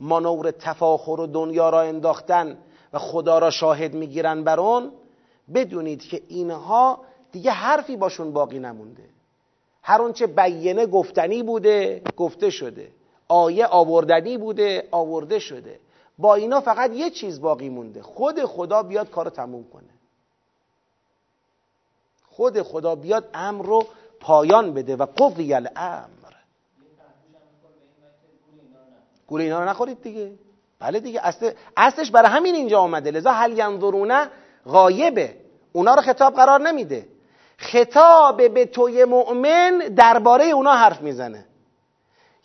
[0.00, 2.58] مانور تفاخر و دنیا را انداختن
[2.92, 4.92] و خدا را شاهد می‌گیرن بر اون
[5.54, 7.00] بدونید که اینها
[7.32, 9.04] دیگه حرفی باشون باقی نمونده.
[9.82, 12.92] هر اونچه بیینه گفتنی بوده گفته شده.
[13.28, 15.80] آیه آوردنی بوده آورده شده.
[16.18, 18.02] با اینا فقط یه چیز باقی مونده.
[18.02, 19.88] خود خدا بیاد کارو تموم کنه.
[22.28, 23.86] خود خدا بیاد امر رو
[24.20, 26.08] پایان بده و قضی الامر.
[29.26, 30.32] گول اینا رو نخورید دیگه.
[30.78, 31.20] بله دیگه.
[31.22, 34.30] اصل اصلش برای همین اینجا آمده لذا هل ینظرونه
[34.68, 35.34] غایبه.
[35.72, 37.06] اونا رو خطاب قرار نمیده.
[37.58, 41.44] خطاب به توی مؤمن درباره اونا حرف می‌زنه.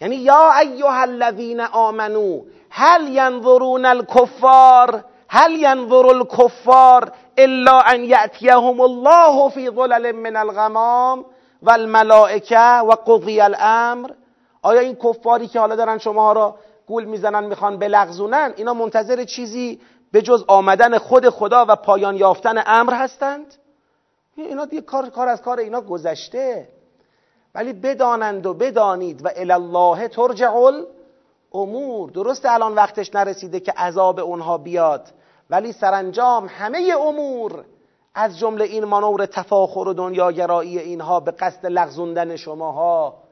[0.02, 9.50] یعنی یا ایها الذین آمنو هل ینظرون الکفار هل ینظر الکفار الا ان یأتیهم الله
[9.50, 11.26] فی ظلل من الغمام
[11.62, 14.10] و الملائکه و قضی الامر.
[14.62, 16.56] آیا این کفاری که حالا دارن شما را
[16.88, 19.82] گول می‌زنن می‌خوان بلغزونن اینا منتظر چیزی
[20.14, 23.56] به جز آمدن خود خدا و پایان یافتن امر هستند؟
[24.36, 26.70] اینا دیگه کار, کار از کار اینا گذشته.
[27.56, 30.52] ولی بدانند و بدانید و الله ترجع
[31.54, 35.08] امور درسته الان وقتش نرسیده که عذاب اونها بیاد
[35.50, 37.66] ولی سرانجام همه امور
[38.16, 43.24] از جمله این مانور تفاخر و دنیاگرایی اینها به قصد لغزوندن شماها.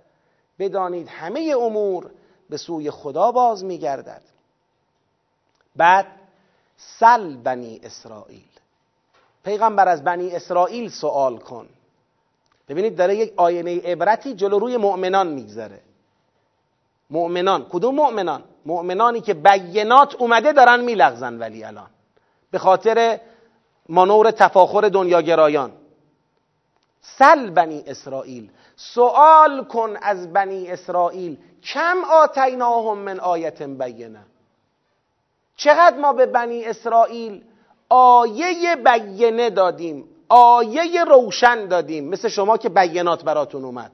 [0.60, 2.12] بدانید همه امور
[2.50, 4.22] به سوی خدا باز میگردد.
[5.76, 6.21] بعد
[7.00, 8.48] سل بنی اسرائیل.
[9.44, 11.68] پیغمبر از بنی اسرائیل سوال کن.
[12.68, 15.82] ببینید داره یک آینه عبرتی جلو روی مؤمنان میگذره.
[17.10, 21.90] مؤمنان کدوم مؤمنان؟ مؤمنانی که بینات اومده دارن میلغزن ولی الان.
[22.52, 23.20] به خاطر
[23.90, 25.72] مانور تفاخر دنیاگرایان.
[27.02, 28.50] سل بنی اسرائیل.
[28.76, 31.38] سوال کن از بنی اسرائیل.
[31.64, 34.26] کم آتیناهم من آیت بینه.
[35.64, 37.44] چقدر ما به بنی اسرائیل
[37.90, 43.92] آیه بینه دادیم آیه روشن دادیم مثل شما که بینات براتون اومد.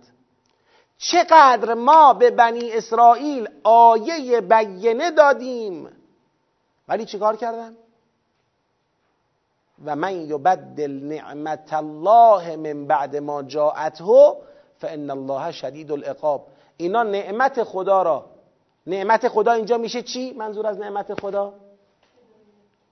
[0.98, 5.90] چقدر ما به بنی اسرائیل آیه بینه دادیم.
[6.88, 7.78] ولی چیکار کردن؟
[9.86, 14.34] و من یبدل نعمت الله من بعد ما جاءته
[14.78, 16.48] فان الله شدید العقاب.
[16.78, 18.37] اینا نعمت خدا را
[18.88, 21.54] نعمت خدا اینجا میشه چی؟ منظور از نعمت خدا؟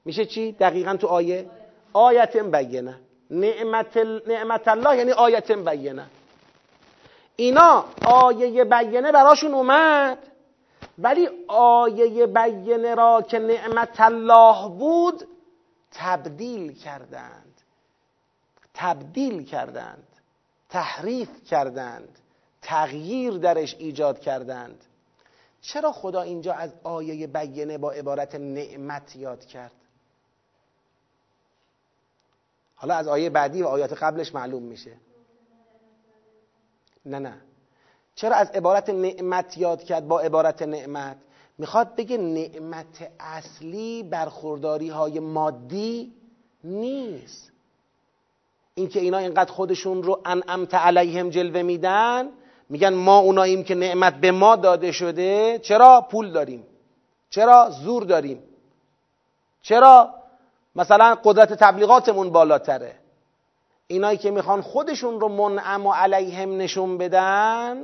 [0.06, 1.50] میشه چی؟ دقیقا تو آیه؟
[1.94, 3.00] آیت بینه.
[3.32, 6.06] نعمت, نعمت الله یعنی آیت بینه.
[7.36, 10.18] اینا آیه بینه براشون اومد.
[10.98, 15.28] ولی آیه بینه را که نعمت الله بود
[15.92, 17.62] تبدیل کردند.
[18.74, 20.08] تبدیل کردند.
[20.70, 22.20] تحریف کردند.
[22.62, 24.86] تغییر درش ایجاد کردند.
[25.68, 29.72] چرا خدا اینجا از آیه بینه با عبارت نعمت یاد کرد؟
[32.76, 34.92] حالا از آیه بعدی و آیات قبلش معلوم میشه.
[37.06, 37.42] نه نه.
[38.16, 41.18] چرا از عبارت نعمت یاد کرد با عبارت نعمت؟
[41.58, 46.14] می‌خواد بگه نعمت اصلی برخورداری های مادی
[46.64, 47.52] نیست.
[48.76, 52.32] اینکه اینا اینقدر خودشون رو انعمت علیهم جلوه میدن
[52.70, 56.68] میگن ما اوناییم که نعمت به ما داده شده چرا پول داریم؟
[57.30, 58.44] چرا زور داریم؟
[59.62, 60.10] چرا
[60.76, 62.96] مثلا قدرت تبلیغاتمون بالاتره؟
[63.88, 67.84] اینایی که می‌خوان خودشون رو منعم و علیهم نشون بدن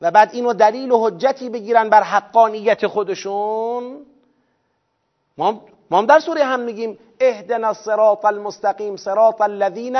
[0.00, 4.06] و بعد اینو دلیل و حجتی بگیرن بر حقانیت خودشون.
[5.38, 9.96] ما هم در سوره هم میگیم اهدنا الصراط المستقیم صراط الذین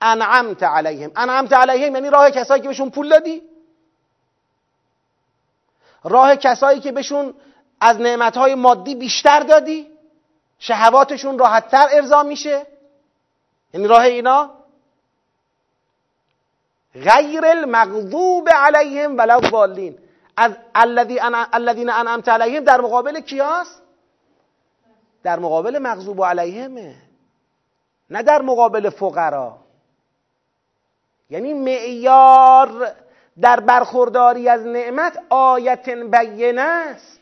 [0.00, 1.10] انعمت علیهم.
[1.16, 3.42] انعمت علیهم یعنی راه کسایی که بهشون پول دادی.
[6.04, 7.34] راه کسایی که بهشون
[7.80, 9.90] از نعمتهای مادی بیشتر دادی.
[10.58, 12.66] شهواتشون راحتتر ارضا میشه.
[13.74, 14.50] یعنی راه اینا.
[16.94, 19.98] غیر المغضوب علیهم ولا الضالین.
[20.36, 23.82] از الذین انعمت علیهم در مقابل کیاست؟
[25.22, 26.94] در مقابل مغضوب علیهمه.
[28.10, 29.63] نه در مقابل فقرا.
[31.30, 32.92] یعنی معیار
[33.40, 37.20] در برخورداری از نعمت آیت بینه است.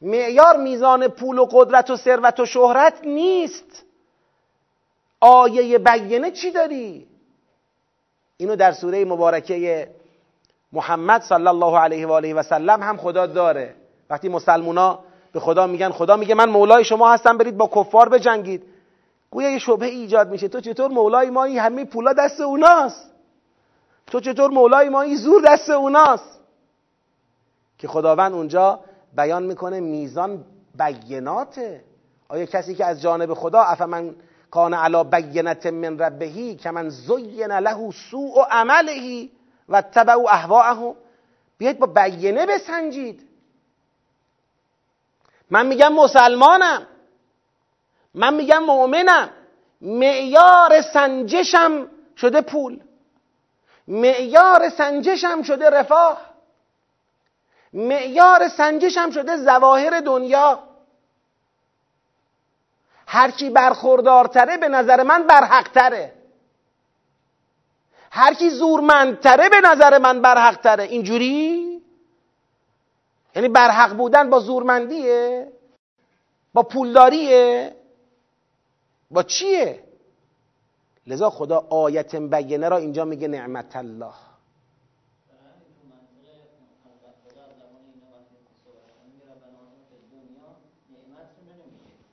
[0.00, 3.84] معیار میزان پول و قدرت و ثروت و شهرت نیست.
[5.20, 7.06] آیه بینه چی داری؟
[8.36, 9.90] اینو در سوره مبارکه
[10.72, 13.74] محمد صلی الله علیه و آله و سلم هم خدا داره.
[14.10, 14.98] وقتی مسلمونا
[15.32, 18.62] به خدا میگن خدا میگه من مولای شما هستم برید با کفار بجنگید.
[19.36, 20.48] گویا یه شبهه ایجاد میشه.
[20.48, 23.10] تو چطور مولای مایی همه پولا دست اوناست؟
[24.06, 26.40] تو چطور مولای مایی زور دست اوناست؟
[27.78, 28.80] که خداوند اونجا
[29.16, 30.44] بیان می‌کنه میزان
[30.78, 31.84] بیناته.
[32.28, 34.14] آیا کسی که از جانب خدا افمن
[34.50, 39.30] کان علا بینت من ربهی که من زین له سوء عملهی
[39.68, 40.94] و تبع اهواهم
[41.58, 43.28] بیاید با بینه بسنجید.
[45.50, 46.86] من میگم مسلمانم.
[48.16, 49.30] من میگم مؤمنم.
[49.80, 52.80] معیار سنجشم شده پول.
[53.88, 56.20] معیار سنجشم شده رفاه.
[57.72, 60.62] معیار سنجشم شده زواهر دنیا.
[63.06, 66.12] هرچی برخوردارتره به نظر من برحقتره.
[68.10, 70.84] هرچی زورمندتره به نظر من برحقتره.
[70.84, 71.82] اینجوری؟
[73.36, 75.52] یعنی برحق بودن با زورمندیه؟
[76.54, 77.76] با پولداریه؟
[79.10, 79.82] با چیه؟
[81.06, 84.12] لذا خدا آیت بینه را اینجا میگه نعمت الله.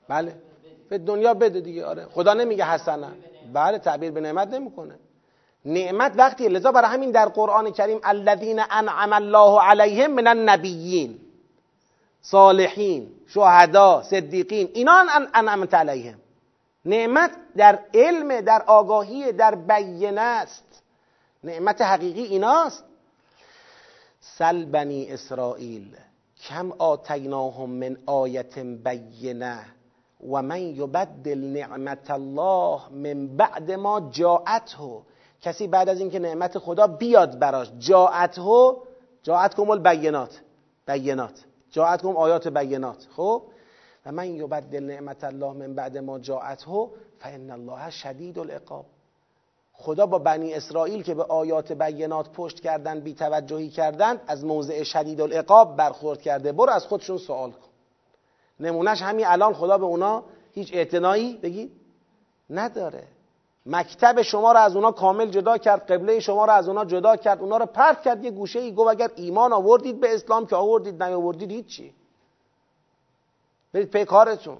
[0.08, 0.36] بله.
[0.90, 2.06] به دنیا بده دیگه آره.
[2.06, 3.08] خدا نمیگه حسنا.
[3.54, 5.00] بله تعبیر به نعمت نمی‌کنه.
[5.66, 11.20] نعمت وقتی لذا برای همین در قرآن کریم الذین انعم الله علیهم من النبیین
[12.22, 16.20] صالحین شهدا صدیقین اینا انعمت علیهم.
[16.86, 20.84] نعمت در علم در آگاهی در بینه است.
[21.44, 22.84] نعمت حقیقی ایناست.
[24.20, 25.96] سل بنی اسرائیل
[26.42, 29.66] کم آتیناهم من آیت بینه
[30.32, 35.02] و من یبدل نعمت الله من بعد ما جاعته.
[35.42, 38.72] کسی بعد از اینکه نعمت خدا بیاد براش جاعته
[39.24, 40.42] جاعت کمال بینات
[40.88, 41.44] بینات.
[41.72, 43.08] جاعت کم آیات بینات.
[43.16, 43.44] خب؟
[44.06, 46.90] و من یبدل نعمت الله من بعد ما جاعته
[47.20, 48.86] فان الله شدید العقاب.
[49.74, 54.84] خدا با بنی اسرائیل که به آیات بینات پشت کردن بی توجهی کردند از موضع
[54.84, 56.52] شدید العقاب برخورد کرده.
[56.52, 57.70] برو از خودشون سوال کن.
[58.60, 61.72] نمونهش همین الان خدا به اونا هیچ اعتنایی بگید
[62.50, 63.04] نداره.
[63.66, 67.42] مکتب شما رو از اونا کامل جدا کرد قبله شما رو از اونا جدا کرد
[67.42, 71.04] اونا رو پرت کرد یه گوشه ای گفت اگر ایمان آوردید به اسلام که آوردید
[71.04, 71.94] نیاوردید هیچی.
[73.74, 74.58] برید پی کارتون.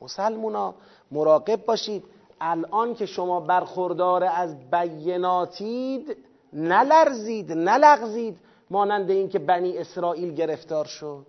[0.00, 0.74] مسلمونا
[1.10, 2.04] مراقب باشید.
[2.40, 6.16] الان که شما برخوردار از بیناتید
[6.52, 8.38] نلرزید نلغزید
[8.70, 11.26] مانند اینکه بنی اسرائیل گرفتار شد.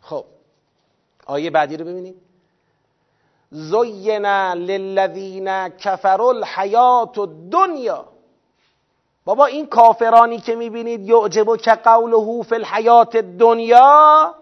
[0.00, 0.24] خب
[1.26, 2.16] آیه بعدی رو ببینید
[3.50, 8.04] زین للذین کفروا الحیات الدنیا.
[9.24, 14.34] بابا این کافرانی که می‌بینید یعجب که قوله فی الحیات الدنیا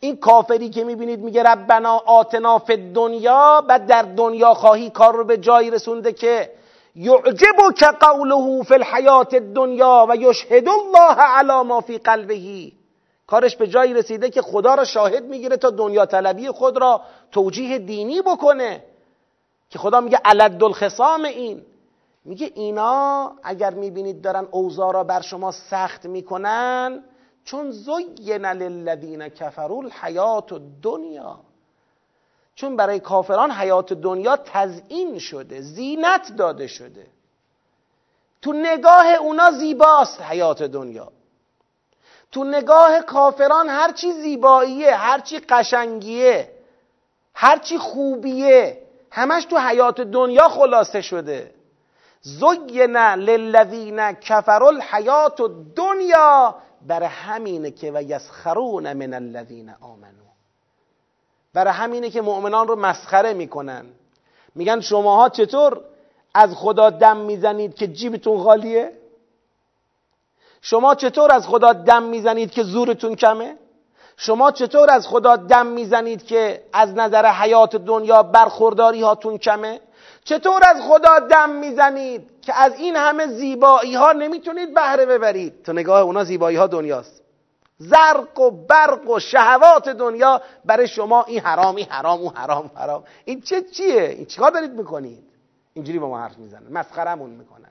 [0.00, 5.24] این کافری که می‌بینید میگه ربنا آتنا فی الدنیا بعد در دنیا خواهی کار رو
[5.24, 6.50] به جایی رسونده که
[6.94, 12.72] یعجب که قوله فی الحیات الدنیا و یشهد الله علی ما فی قلبه.
[13.26, 17.00] کارش به جایی رسیده که خدا را شاهد می‌گیره تا دنیا طلبی خود را
[17.32, 18.84] توجیه دینی بکنه.
[19.70, 21.62] که خدا میگه علد الخصام این.
[22.24, 27.04] میگه اینا اگر می‌بینید دارن اوضاع را بر شما سخت می‌کنن
[27.46, 31.38] چون زین للذین کفروا الحیات دنیا
[32.54, 37.06] چون برای کافران حیات دنیا تزئین شده زینت داده شده.
[38.42, 41.12] تو نگاه اونا زیباست حیات دنیا.
[42.32, 46.52] تو نگاه کافران هرچی زیباییه هرچی قشنگیه
[47.34, 51.54] هرچی خوبیه همش تو حیات دنیا خلاصه شده.
[52.22, 55.40] زین للذین کفروا الحیات
[55.76, 56.54] دنیا
[56.86, 60.26] برای همینه که و یسخرون من الذین آمنو.
[61.54, 63.86] برای همینه که مؤمنان رو مسخره می‌کنن.
[64.54, 65.80] میگن شماها چطور؟
[66.34, 68.92] از خدا دم می‌زنید که جیبتون خالیه؟
[70.62, 73.56] شما چطور از خدا دم می‌زنید که زورتون کمه؟
[74.16, 79.80] شما چطور از خدا دم می‌زنید که از نظر حیات دنیا برخورداری هاتون کمه؟
[80.26, 85.72] چطور از خدا دم می‌زنید که از این همه زیبایی ها نمی‌تونید بهره ببرید؟ تو
[85.72, 87.22] نگاه اونا زیبایی ها دنیاست.
[87.78, 93.04] زرق و برق و شهوات دنیا برای شما این حرام این حرام اون حرام حرام.
[93.24, 95.24] این چه چیه؟ این چیکار دارید می‌کنید؟
[95.74, 97.70] اینجوری با ما حرف می‌زنن مسخرمون می‌کنن.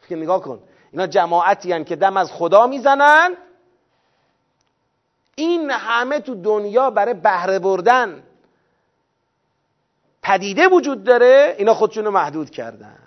[0.00, 0.58] فکر نگاه کن.
[0.92, 3.36] اینا جماعتی هن که دم از خدا می‌زنن.
[5.36, 8.22] این همه تو دنیا برای بهره بردن.
[10.24, 12.98] پدیده وجود داره اینا خودشونو محدود کردن.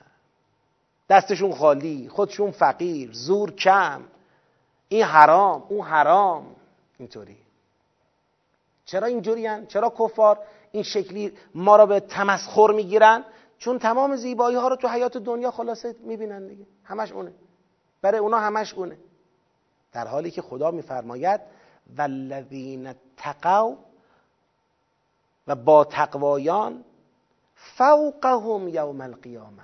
[1.09, 4.01] دستشون خالی خودشون فقیر زور کم.
[4.89, 6.55] این حرام اون حرام.
[6.97, 7.37] اینطوری.
[8.85, 10.39] چرا اینجوری؟ چرا کفار
[10.71, 13.23] این شکلی ما را به تمسخر می‌گیرن؟
[13.57, 16.65] چون تمام زیبایی ها رو تو حیات دنیا خلاصه می‌بینن دیگه.
[16.83, 17.33] همش اونه.
[18.01, 18.97] برای اونا همش اونه.
[19.91, 21.41] در حالی که خدا میفرماید
[21.97, 23.75] والذین تقوا
[25.47, 26.83] و با تقوایان
[27.57, 29.63] فوقهم یوم القیامه.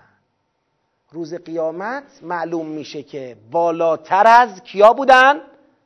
[1.11, 5.41] روز قیامت معلوم میشه که بالاتر از کیا بودن؟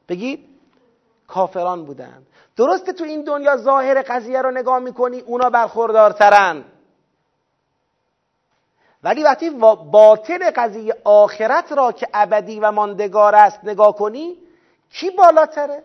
[0.10, 0.48] بگید.
[1.28, 2.24] کافران بودن.
[2.56, 6.64] درسته تو این دنیا ظاهر قضیه رو نگاه می‌کنی اونا برخوردارترن.
[9.04, 9.50] ولی وقتی
[9.92, 14.38] باطن قضیه آخرت را که ابدی و ماندگار است نگاه کنی
[14.90, 15.84] کی بالاتره؟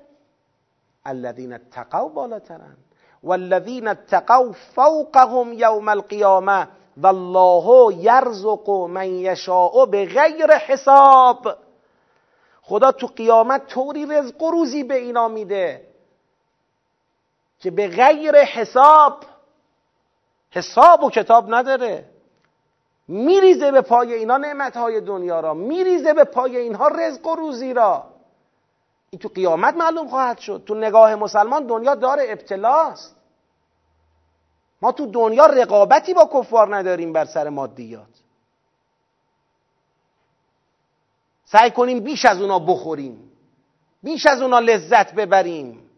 [1.05, 2.77] الذین اتقوا بالاترن.
[3.23, 11.57] والذین اتقوا فوقهم یوم القیامه والله یرزق من یشاء بغیر حساب.
[12.63, 15.89] خدا تو قیامت طوری رزق و روزی به اینا میده
[17.59, 19.25] که به غیر حساب
[20.51, 22.05] حساب و کتاب نداره.
[23.09, 28.12] میریزه به پای اینا نعمتهای دنیا را میریزه به پای اینها رزق و روزی را.
[29.13, 30.63] این تو قیامت معلوم خواهد شد.
[30.67, 33.17] تو نگاه مسلمان دنیا دار ابتلاست.
[34.83, 38.09] ما تو دنیا رقابتی با کفار نداریم بر سر مادیات.
[41.45, 43.33] سعی کنیم بیش از اونا بخوریم.
[44.03, 45.91] بیش از اونا لذت ببریم.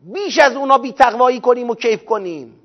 [0.00, 2.60] بیش از اونا بی تقوایی کنیم و کیف کنیم.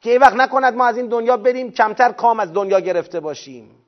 [0.00, 3.84] که وقت نکند ما از این دنیا بریم کمتر کام از دنیا گرفته باشیم.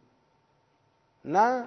[1.25, 1.65] نه.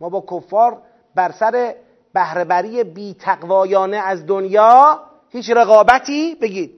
[0.00, 0.82] ما با کفار
[1.14, 1.74] بر سر
[2.18, 6.74] بهرهبری بی تقوایانه از دنیا هیچ رقابتی بگید.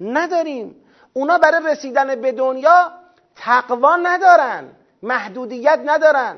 [0.00, 0.76] نداریم.
[1.12, 2.92] اونا برای رسیدن به دنیا
[3.36, 4.64] تقوا ندارن
[5.02, 6.36] محدودیت ندارن.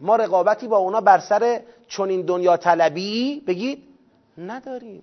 [0.00, 3.82] ما رقابتی با اونا بر سر چنین دنیا طلبی بگید
[4.38, 5.02] نداریم.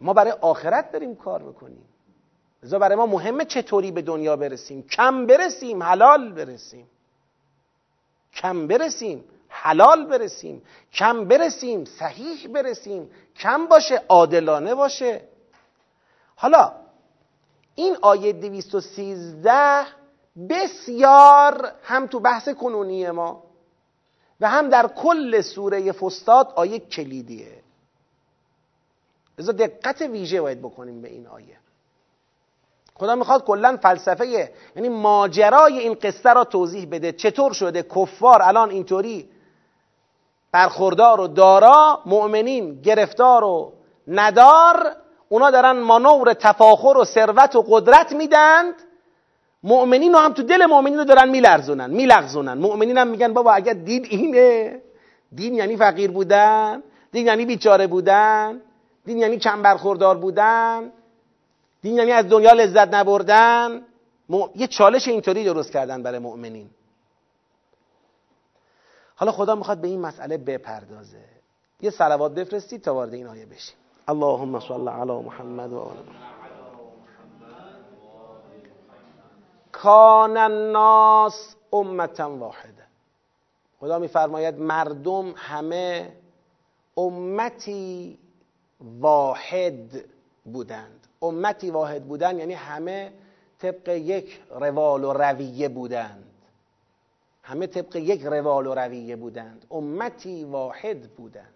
[0.00, 1.84] ما برای آخرت داریم کار می‌کنیم.
[2.62, 4.82] لذا برای ما مهمه چطوری به دنیا برسیم.
[4.82, 6.86] کم برسیم حلال برسیم.
[8.34, 9.24] کم برسیم.
[9.56, 15.20] حلال برسیم کم برسیم صحیح برسیم کم باشه عادلانه باشه.
[16.36, 16.72] حالا
[17.74, 19.86] این آیه 213
[20.48, 23.42] بسیار هم تو بحث کنونی ما
[24.40, 27.62] و هم در کل سوره فستاد آیه کلیدیه.
[29.38, 31.56] لذا دقت ویژه باید بکنیم به این آیه.
[32.94, 37.12] خدا می‌خواد کلا فلسفه یعنی ماجرای این قصه را توضیح بده.
[37.12, 39.33] چطور شده؟ کفار الان اینطوری؟
[40.54, 43.72] برخوردار و دارا مؤمنین گرفتار و
[44.08, 44.96] ندار
[45.28, 48.74] اونا دارن مانور تفاخر و ثروت و قدرت میدند
[49.62, 52.58] مؤمنین رو هم تو دل مؤمنین رو دارن میلرزونن میلغزونن.
[52.58, 54.80] مؤمنین هم میگن بابا اگر دین اینه
[55.34, 56.82] دین یعنی فقیر بودن
[57.12, 58.60] دین یعنی بیچاره بودن
[59.04, 60.92] دین یعنی کم برخوردار بودن
[61.82, 63.82] دین یعنی از دنیا لذت نبردن.
[64.54, 66.70] یه چالش اینطوری درست کردن برای مؤمنین.
[69.16, 71.24] حالا خدا می‌خواد به این مسئله بپردازه.
[71.80, 73.76] یه صلوات بفرستید تا وارد این آیه بشیم.
[74.08, 75.96] اللهم صل علی محمد و آل
[79.72, 82.84] کان الناس امتا واحده.
[83.80, 86.12] خدا میفرماید مردم همه
[86.96, 88.18] امتی
[88.80, 90.04] واحد
[90.44, 91.06] بودند.
[91.22, 93.12] امتی واحد بودن یعنی همه
[93.58, 96.24] طبق یک روال و رویه بودند.
[97.46, 99.66] همه طبق یک روال و رویه بودند.
[99.70, 101.54] امتی واحد بودند.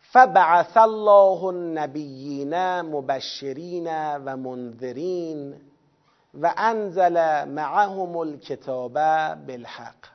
[0.00, 5.60] فبعث الله النبیین مبشرین و منذرین
[6.34, 8.92] و انزل معهم الکتاب
[9.46, 10.06] بالحق.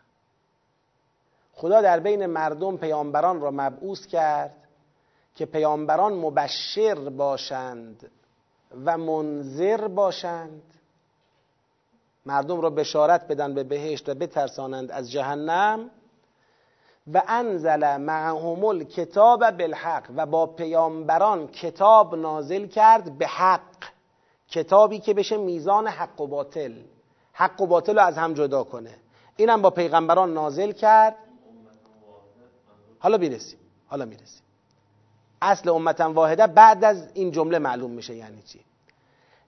[1.54, 4.56] خدا در بین مردم پیامبران را مبعوث کرد
[5.36, 8.12] که پیامبران مبشر باشند
[8.86, 10.79] و منذر باشند.
[12.30, 15.90] مردم را بشارت بدن به بهشت و بترسانند از جهنم.
[17.14, 23.62] و انزل معهم الکتاب بالحق و با پیامبران کتاب نازل کرد به حق
[24.50, 26.74] کتابی که بشه میزان حق و باطل.
[27.34, 28.96] حق و باطل رو از هم جدا کنه.
[29.36, 31.16] اینم با پیغمبران نازل کرد.
[33.00, 34.44] حالا می‌رسیم حالا می‌رسیم.
[35.42, 38.60] اصل امتا واحده بعد از این جمله معلوم میشه یعنی چی.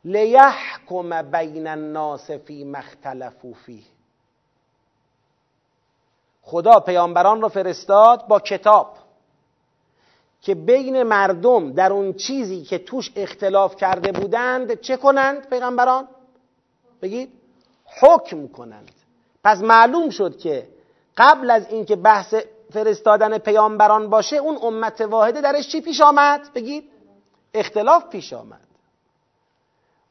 [0.05, 3.83] لیحکم بین الناس فی مختلفو فیه
[6.41, 8.97] خدا پیامبران رو فرستاد با کتاب
[10.41, 16.07] که بین مردم در اون چیزی که توش اختلاف کرده بودند چه کنند پیغمبران؟
[17.01, 17.31] بگید
[18.01, 18.91] حکم کنند
[19.43, 20.67] پس معلوم شد که
[21.17, 22.35] قبل از اینکه بحث
[22.73, 26.89] فرستادن پیامبران باشه اون امت واحده درش چی پیش آمد؟ بگید
[27.53, 28.70] اختلاف پیش آمد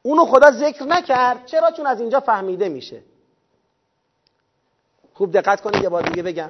[0.03, 1.45] اونو خدا ذکر نکرد.
[1.45, 3.03] چرا؟ چون از اینجا فهمیده میشه.
[5.13, 6.49] خوب دقت کنید یه بار دیگه بگم.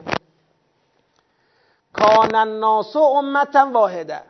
[1.94, 4.22] کان الناس امتا واحده.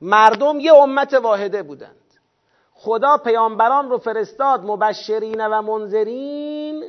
[0.00, 1.94] مردم یه امت واحده بودند.
[2.74, 6.84] خدا پیامبران رو فرستاد مبشرین و منذرین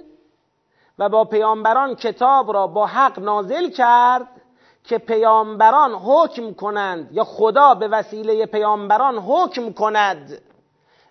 [0.99, 4.27] و با پیامبران کتاب را با حق نازل کرد
[4.83, 10.41] که پیامبران حکم کنند یا خدا به وسیله پیامبران حکم کند.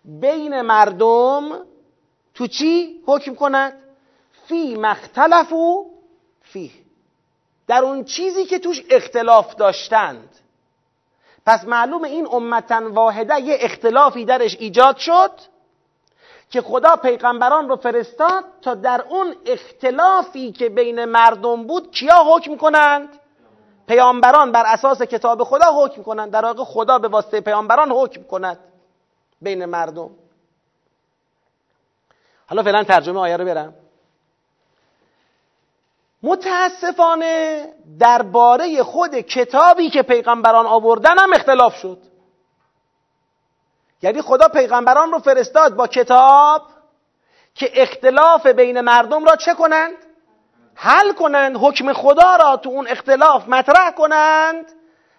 [0.08, 1.66] بین مردم
[2.34, 3.72] تو چی حکم کند؟
[4.46, 5.86] فی مختلفو
[6.42, 6.72] فی
[7.66, 10.28] در اون چیزی که توش اختلاف داشتند.
[11.46, 15.30] پس معلوم این امتا واحده یه اختلافی درش ایجاد شد
[16.50, 22.56] که خدا پیغمبران رو فرستاد تا در اون اختلافی که بین مردم بود کیا حکم
[22.56, 23.08] کنند؟
[23.86, 26.30] پیامبران بر اساس کتاب خدا حکم کنند.
[26.30, 28.58] در واقع خدا به واسطه پیامبران حکم کند.
[29.42, 30.10] بین مردم.
[32.46, 33.74] حالا فعلا ترجمه آیه رو برم.
[36.22, 37.64] متاسفانه
[37.98, 41.98] درباره خود کتابی که پیغمبران آوردن هم اختلاف شد.
[44.02, 46.62] یعنی خدا پیغمبران رو فرستاد با کتاب
[47.54, 49.94] که اختلاف بین مردم را چه کنند؟
[50.74, 54.72] حل کنند حکم خدا را تو اون اختلاف مطرح کنند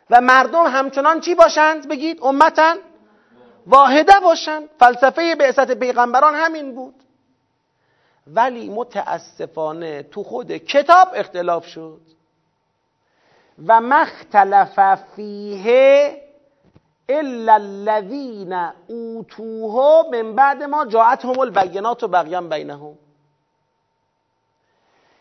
[0.09, 2.75] و مردم همچنان چی باشند؟ بگید امتا
[3.69, 6.95] واحده باشند فلسفه بعثت پیغمبران همین بود.
[8.27, 12.01] ولی متاسفانه تو خود کتاب اختلاف شد.
[13.67, 16.21] و مختلف فیه
[17.09, 18.53] الا الذین
[18.87, 22.97] اوتوه من بعد ما جاءتهم البینات و بغیم بینهم.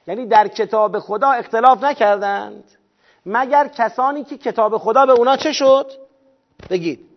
[0.07, 2.65] یعنی در کتاب خدا اختلاف نکردند.
[3.27, 5.93] مگر کسانی که کتاب خدا به اونا چه شد؟
[6.71, 7.08] بگید.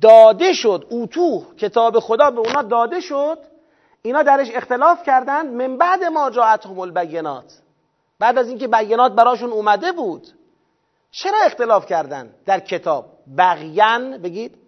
[0.00, 3.38] داده شد اوتوه کتاب خدا به اونا داده شد
[4.02, 7.58] اینا درش اختلاف کردند من بعد ما جاءتهم البینات.
[8.18, 10.28] بعد از اینکه بینات براشون اومده بود
[11.10, 13.06] چرا اختلاف کردند در کتاب؟
[13.38, 14.58] بغیان بگید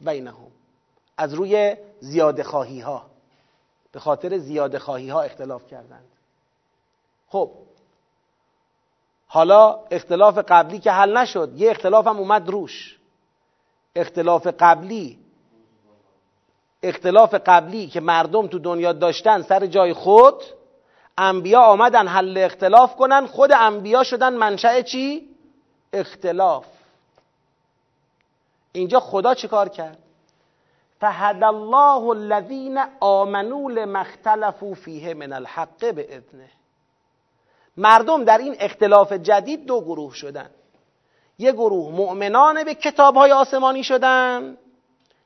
[0.00, 0.50] بینهم.
[1.16, 3.06] از روی زیاده خواهی ها
[3.92, 6.08] به خاطر زیاده خواهی ها اختلاف کردند.
[7.28, 7.50] خب
[9.26, 12.99] حالا اختلاف قبلی که حل نشد یه اختلاف هم اومد روش.
[13.96, 15.18] اختلاف قبلی
[16.82, 20.42] اختلاف قبلی که مردم تو دنیا داشتن سر جای خود
[21.18, 25.28] انبیا آمدن حل اختلاف کنن خود انبیا شدن منشأ چی؟
[25.92, 26.66] اختلاف
[28.72, 29.98] اینجا خدا چه کار کرد؟
[31.00, 36.50] فهد الله الذین آمنوا لما اختلفوا فیه من الحق باذنه
[37.76, 40.50] مردم در این اختلاف جدید دو گروه شدن
[41.40, 44.56] یه گروه مؤمنان به کتاب های آسمانی شدن.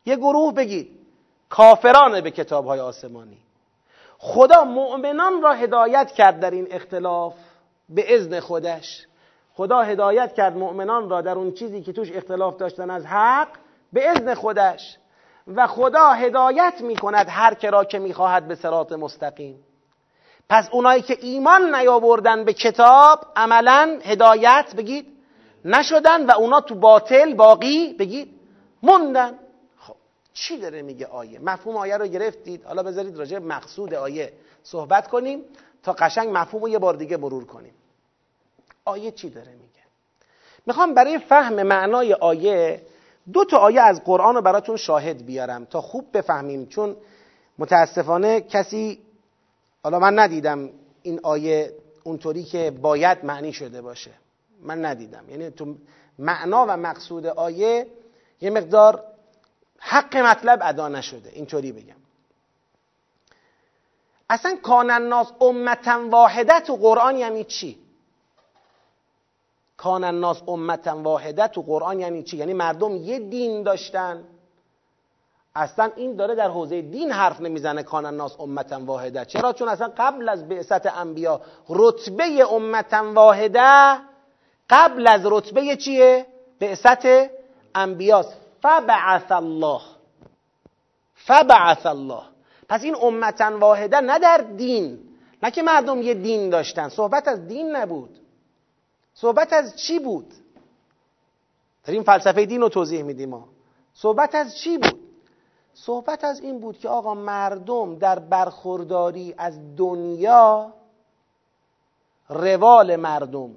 [0.06, 0.90] یه گروه بگید
[1.48, 3.38] کافران به کتاب های آسمانی.
[4.18, 7.34] خدا مؤمنان را هدایت کرد در این اختلاف
[7.88, 9.06] به اذن خودش.
[9.54, 13.48] خدا هدایت کرد مؤمنان را در اون چیزی که توش اختلاف داشتن از حق
[13.92, 14.96] به اذن خودش.
[15.46, 19.64] و خدا هدایت می کند هر کرا که می‌خواهد به سرات مستقیم.
[20.48, 25.13] پس اونایی که ایمان نیاوردن به کتاب عملا هدایت بگید
[25.64, 28.40] نشدن و اونا تو باطل باقی بگید
[28.82, 29.38] موندن.
[29.78, 29.94] خب
[30.32, 32.64] چی داره میگه آیه؟ مفهوم آیه رو گرفتید.
[32.64, 35.42] حالا بذارید راجع مقصود آیه صحبت کنیم
[35.82, 37.74] تا قشنگ مفهوم رو یه بار دیگه مرور کنیم.
[38.84, 39.64] آیه چی داره میگه؟
[40.66, 42.82] می‌خوام برای فهم معنای آیه
[43.32, 46.66] دو تا آیه از قرآن رو براتون شاهد بیارم تا خوب بفهمیم.
[46.66, 46.96] چون
[47.58, 48.98] متاسفانه کسی
[49.82, 50.70] حالا من ندیدم
[51.02, 51.72] این آیه
[52.04, 54.10] اونطوری که باید معنی شده باشه.
[54.62, 55.24] من ندیدم.
[55.28, 55.74] یعنی تو
[56.18, 57.86] معنا و مقصود آیه
[58.40, 59.04] یه مقدار
[59.78, 61.30] حق مطلب ادا نشده.
[61.30, 61.96] اینطوری بگم.
[64.30, 67.78] اصلا کان الناس امتا واحده تو قرآن یعنی چی؟
[69.76, 74.24] کان الناس امتا واحده تو قرآن یعنی چی؟ یعنی مردم یه دین داشتن.
[75.54, 79.24] اصلا این داره در حوزه دین حرف نمی‌زنه کان الناس امتا واحده.
[79.24, 83.98] چرا؟ چون اصلا قبل از بعثت انبیا رتبه امتا واحده
[84.70, 86.26] قبل از رتبه چیه؟
[86.58, 87.30] بعثت
[87.74, 89.80] انبیاست فبعث الله.
[91.14, 92.22] فبعث الله.
[92.68, 94.98] پس این امتا واحده نه در دین.
[95.42, 96.88] نه که مردم یه دین داشتن.
[96.88, 98.18] صحبت از دین نبود.
[99.14, 100.34] صحبت از چی بود؟
[101.84, 103.48] داریم فلسفه دین رو توضیح میدیم ما
[103.94, 105.00] صحبت از چی بود؟
[105.74, 110.72] صحبت از این بود که آقا مردم در برخورداری از دنیا
[112.28, 113.50] روال مردم.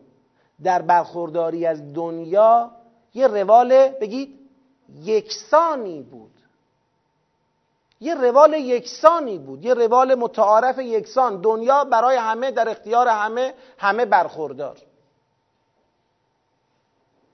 [0.63, 2.71] در برخورداری از دنیا
[3.13, 4.39] یه روال بگید
[5.03, 6.31] یکسانی بود.
[7.99, 9.65] یه روال یکسانی بود.
[9.65, 11.41] یه روال متعارف یکسان.
[11.41, 14.77] دنیا برای همه در اختیار همه همه برخوردار.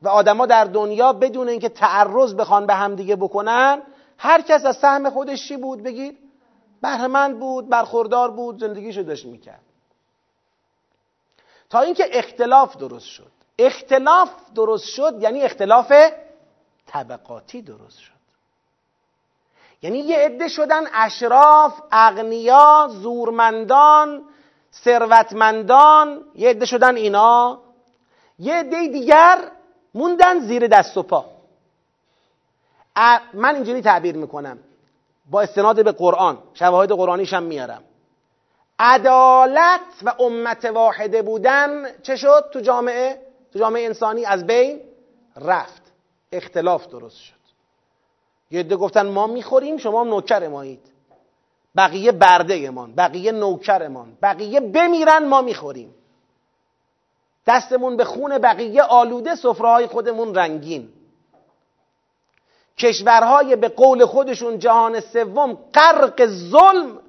[0.01, 3.81] و آدما در دنیا بدون اینکه تعرض بخوان به همدیگه بکنن
[4.17, 6.17] هر کس از سهم خودش چی بود؟ بگید
[6.81, 9.72] بهرهمند بود برخوردار بود زندگیشو داشت می‌کرد.
[11.73, 13.31] تا اینکه اختلاف درست شد.
[13.59, 15.93] اختلاف درست شد یعنی اختلاف
[16.87, 18.13] طبقاتی درست شد.
[19.81, 24.23] یعنی یه عده شدن اشراف اغنیا زورمندان
[24.73, 27.59] ثروتمندان یه عده شدن اینا.
[28.39, 29.51] یه عده دیگر
[29.93, 31.25] موندن زیر دست و پا.
[33.33, 34.59] من اینجوری تعبیر می‌کنم.
[35.29, 37.83] با استناد به قرآن شواهد قرآنیش هم میارم.
[38.83, 43.21] عدالت و امت واحده بودن چه شد تو جامعه؟
[43.53, 44.81] تو جامعه انسانی از بین
[45.35, 45.81] رفت.
[46.31, 47.33] اختلاف درست شد.
[48.51, 50.79] یه عده گفتن ما می‌خوریم شما نوکر مایید
[51.75, 55.95] بقیه برده امان بقیه نوکرمان بقیه بمیرن ما می‌خوریم.
[57.47, 60.89] دستمون به خون بقیه آلوده سفره خودمون رنگین.
[62.77, 66.99] کشورهای به قول خودشون جهان سوم غرق ظلم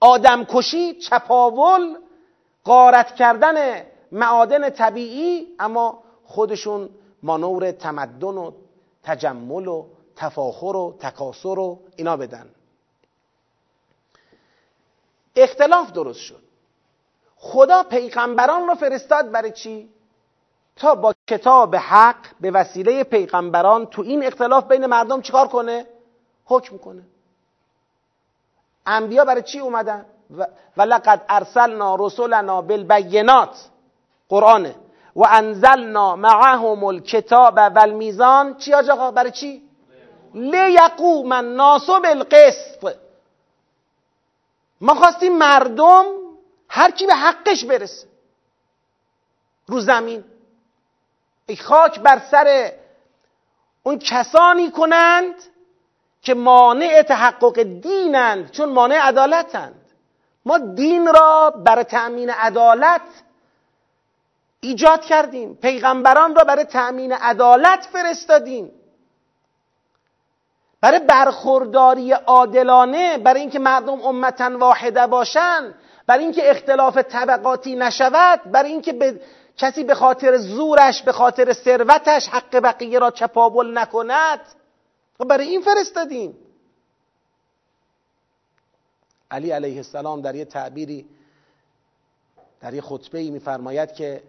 [0.00, 1.96] آدمکشی چپاول
[2.64, 3.82] قارت کردن
[4.12, 6.90] معادن طبیعی اما خودشون
[7.22, 8.52] مانور تمدن و
[9.02, 9.86] تجمل و
[10.16, 12.50] تفاخر و تکاسر و اینا بدن
[15.36, 16.42] اختلاف درست شد
[17.36, 19.88] خدا پیغمبران رو فرستاد برای چی؟
[20.76, 25.86] تا با کتاب حق به وسیله پیغمبران تو این اختلاف بین مردم چیکار کنه؟
[26.44, 27.02] حکم کنه
[28.88, 30.06] انبیا برای چی اومدن؟
[30.76, 33.68] و لقد ارسلنا رسولنا بالبینات.
[34.28, 34.74] قرآنه.
[35.16, 39.62] و انزلنا معهم الکتاب و المیزان چی آقا؟ برای چی؟
[40.34, 42.96] لیقوم الناس بالقسط.
[44.80, 46.04] ما خواستیم مردم
[46.68, 48.06] هر کی به حقش برسه.
[49.66, 50.24] رو زمین.
[51.46, 52.72] ای خاک بر سر
[53.82, 55.34] اون کسانی کنند
[56.22, 59.84] که مانع تحقق دینند چون مانع عدالتند.
[60.44, 63.00] ما دین را برای تأمین عدالت
[64.60, 65.54] ایجاد کردیم.
[65.54, 68.70] پیغمبران را برای تأمین عدالت فرستادیم.
[70.80, 75.74] برای برخورداری عادلانه برای اینکه مردم امتا واحده باشن
[76.06, 79.20] برای اینکه اختلاف طبقاتی نشود برای اینکه به
[79.56, 84.40] کسی به خاطر زورش به خاطر ثروتش حق بقیه را چپاول نکند.
[85.20, 86.34] و برای این فرستادیم.
[89.30, 91.06] علی علیه السلام در یه تعبیری
[92.60, 94.22] در یه خطبه ای میفرماید که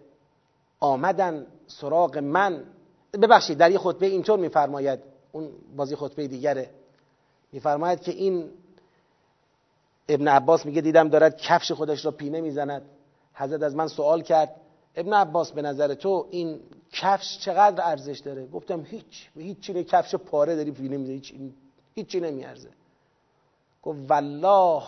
[0.80, 2.64] آمدن سراغ من
[3.12, 5.00] ببخشید در یه خطبه اینطور میفرماید
[5.32, 6.70] اون بازی خطبه دیگره
[7.52, 8.50] میفرماید که این
[10.08, 12.82] ابن عباس میگه دیدم دارد کفش خودش را پینه می‌زند.
[13.34, 14.56] حضرت از من سوال کرد
[14.96, 16.60] ابن عباس به نظر تو این
[16.92, 21.34] کفش چقدر ارزش داره؟ گفتم هیچ هیچ چیه کفش پاره داری پینه می‌زنی هیچ
[21.94, 22.68] هیچی نمیارزه.
[23.82, 24.82] گفت والله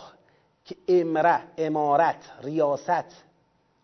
[0.65, 3.23] که امره امارت ریاست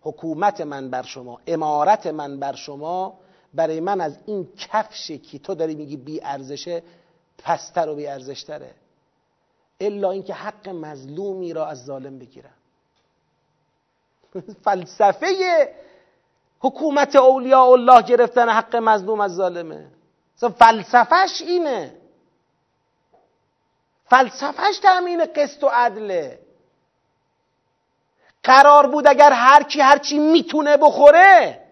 [0.02, 3.20] حکومت من بر شما امارت من بر شما
[3.54, 6.84] برای من از این کفشی که تو داری میگی بی ارزشه
[7.38, 8.72] پستر و بی ارزشتره
[9.80, 12.54] الا اینکه حق مظلومی را از ظالم بگیرم.
[14.66, 15.28] فلسفه
[16.60, 19.88] حکومت اولیاء الله گرفتن حق مظلوم از ظالمه.
[20.60, 21.96] فلسفهش اینه.
[24.06, 26.40] فلسفهش تأمین قسط و عدله.
[28.44, 31.66] قرار بود اگر هر کی هر چی می‌تونه بخوره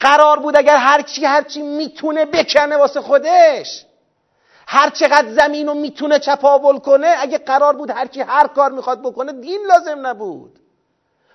[0.00, 3.86] قرار بود اگر هر کی هر چی می‌تونه بکنه واسه خودش
[4.66, 9.02] هر چقدر زمین رو می‌تونه چپاول کنه اگه قرار بود هر کی هر کار می‌خواد
[9.02, 10.58] بکنه دین لازم نبود.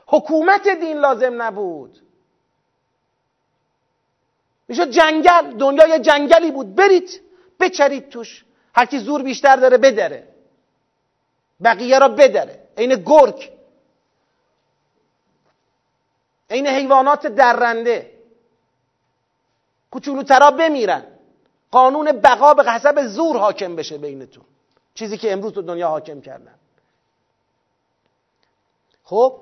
[0.07, 2.02] حکومت دین لازم نبود.
[4.73, 6.75] می‌شد جنگل دنیا یه جنگلی بود.
[6.75, 7.21] برید
[7.59, 8.45] بچرید توش.
[8.75, 10.27] هر کی زور بیشتر داره بدره.
[11.63, 12.67] بقیه را بدره.
[12.77, 13.49] عین گرگ.
[16.49, 18.11] عین حیوانات درنده.
[19.91, 21.05] کوچولوترا بمیرن.
[21.71, 24.45] قانون بقا به حسب زور حاکم بشه بینتون.
[24.93, 26.55] چیزی که امروز تو دنیا حاکم کردن.
[29.03, 29.41] خب؟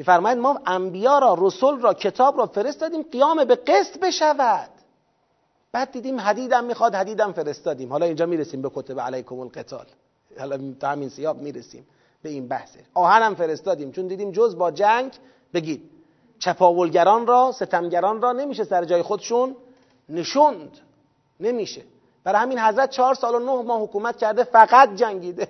[0.00, 4.70] میفرماید ما انبیا را رسول را کتاب را فرستادیم قیام به قسط بشود.
[5.72, 7.90] بعد دیدیم حدیدم می‌خواد حدیدم فرستادیم.
[7.90, 9.86] حالا اینجا می‌رسیم به کتب علیکم القتال.
[10.38, 11.86] حالا تا همین سیاب می‌رسیم
[12.22, 15.12] به این بحثه آهنم فرستادیم چون دیدیم جز با جنگ
[15.54, 15.90] بگید.
[16.38, 19.56] چپاولگران را ستمگران را نمیشه سر جای خودشون
[20.08, 20.78] نشوند.
[21.40, 21.82] نمیشه.
[22.24, 25.48] برای همین حضرت چهار سال و نه ماه حکومت کرده فقط جنگیده.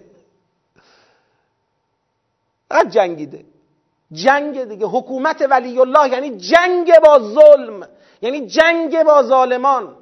[2.69, 3.45] فقط جنگیده.
[4.13, 4.87] جنگ دیگه.
[4.87, 7.89] حکومت ولی الله یعنی جنگ با ظلم.
[8.23, 9.97] یعنی جنگ با ظالمان.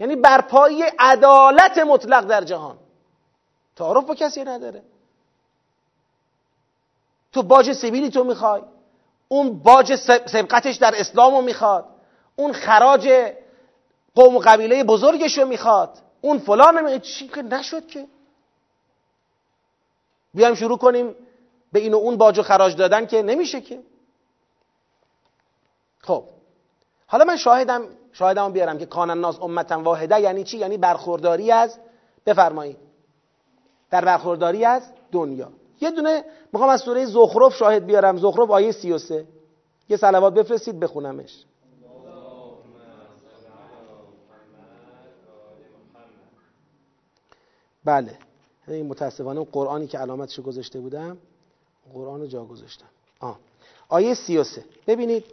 [0.00, 2.78] یعنی برپایی عدالت مطلق در جهان.
[3.76, 4.82] تعارف با کسی نداره.
[7.32, 8.62] تو باج سیبیلی تو می‌خوای.
[9.28, 9.94] اون باج
[10.26, 11.84] سبقتش در اسلام رو می‌خواد.
[12.36, 13.32] اون خراج
[14.14, 15.98] قوم و قبیله بزرگش رو می‌خواد.
[16.20, 18.06] اون فلان می‌خواد چی که نشد که؟
[20.34, 21.14] بیایم شروع کنیم
[21.76, 23.82] به این و اون باج و خراج دادن که نمیشه که.
[25.98, 26.24] خب.
[27.06, 31.78] حالا من شاهدم شاهدم بیارم که کان الناس امتا واحده یعنی چی؟ یعنی برخورداری از
[32.26, 32.76] بفرمایید.
[33.90, 35.48] در برخورداری از دنیا.
[35.80, 38.18] یه دونه می‌خوام از سوره زخرف شاهد بیارم.
[38.18, 39.26] زخرف آیه 33
[39.88, 41.44] یه صلوات بفرستید بخونمش.
[47.84, 48.18] بله.
[48.68, 51.18] این متاسفانه قرآنی که علامتشو گذاشته بودم.
[51.94, 52.86] قرآن رو جا گذاشتم
[53.20, 53.38] آه.
[53.88, 55.24] آیه 33 ببینید.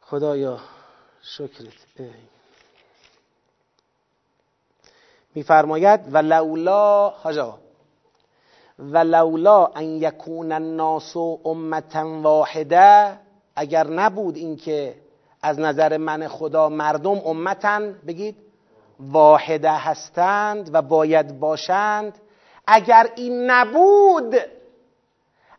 [0.00, 0.60] خدایا
[1.22, 1.72] شکرت.
[5.34, 7.58] میفرماید و لولا حاجا
[8.78, 13.18] و لولا ان یکون الناس امتا واحده
[13.56, 14.94] اگر نبود اینکه
[15.42, 18.36] از نظر من خدا مردم امتن بگید
[19.00, 22.18] واحده هستند و باید باشند
[22.66, 24.34] اگر این نبود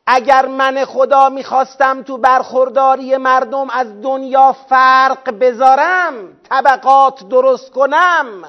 [0.08, 6.14] اگر من خدا می‌خواستم تو برخورداری مردم از دنیا فرق بذارم
[6.50, 8.44] طبقات درست کنم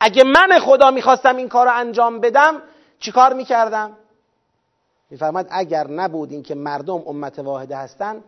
[0.00, 2.62] اگه من خدا می‌خواستم این کار رو انجام بدم
[2.98, 3.96] چیکار می‌کردم؟
[5.10, 8.24] میفرماد اگر نبود این که مردم امت واحده هستن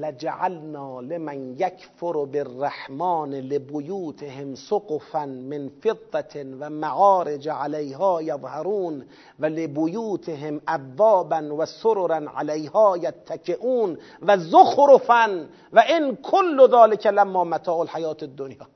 [0.00, 9.06] لجعلنا لمن یکفر بالرحمن لبیوتهم سقفا من فضة و معارج علیها یظهرون
[9.40, 17.78] و لبیوتهم ابوابا و سررا علیها یتکئون و زخرفا و ان کل ذلك لما متاع
[17.78, 18.66] الحیات الدنیا.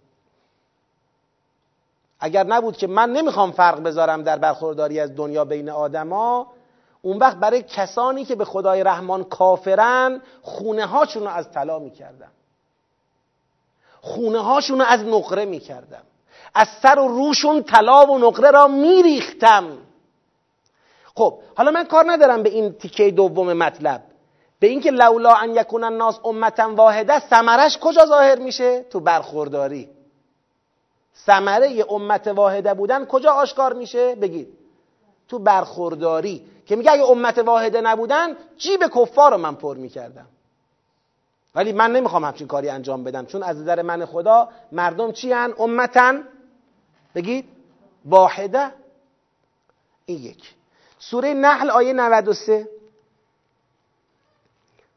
[2.20, 6.46] اگر نبود که من نمی‌خوام فرق بذارم در برخورداری از دنیا بین آدما
[7.02, 12.30] اون وقت برای کسانی که به خدای رحمان کافرن خونه هاشون رو از طلا می‌کردم
[14.00, 16.02] خونه هاشون رو از نقره می‌کردم
[16.54, 19.78] از سر و روشون طلا و نقره را میریختم.
[21.14, 24.02] خب حالا من کار ندارم به این تیکه دوم مطلب.
[24.60, 29.88] به اینکه لولا ان یکون الناس امتا واحده ثمرش کجا ظاهر میشه؟ تو برخورداری.
[31.26, 34.48] ثمره امت واحده بودن کجا آشکار میشه؟ بگید.
[35.28, 36.46] تو برخورداری.
[36.70, 40.26] که میگه اگه امت واحده نبودن جیب کفار رو من پر می‌کردم؟
[41.54, 45.54] ولی من نمی‌خوام همچین کاری انجام بدم چون از نظر من خدا مردم چی هن؟
[45.58, 46.24] امتن
[47.14, 47.48] بگید.
[48.04, 48.72] واحده.
[50.06, 50.54] این یک.
[50.98, 52.68] سوره نحل آیه 93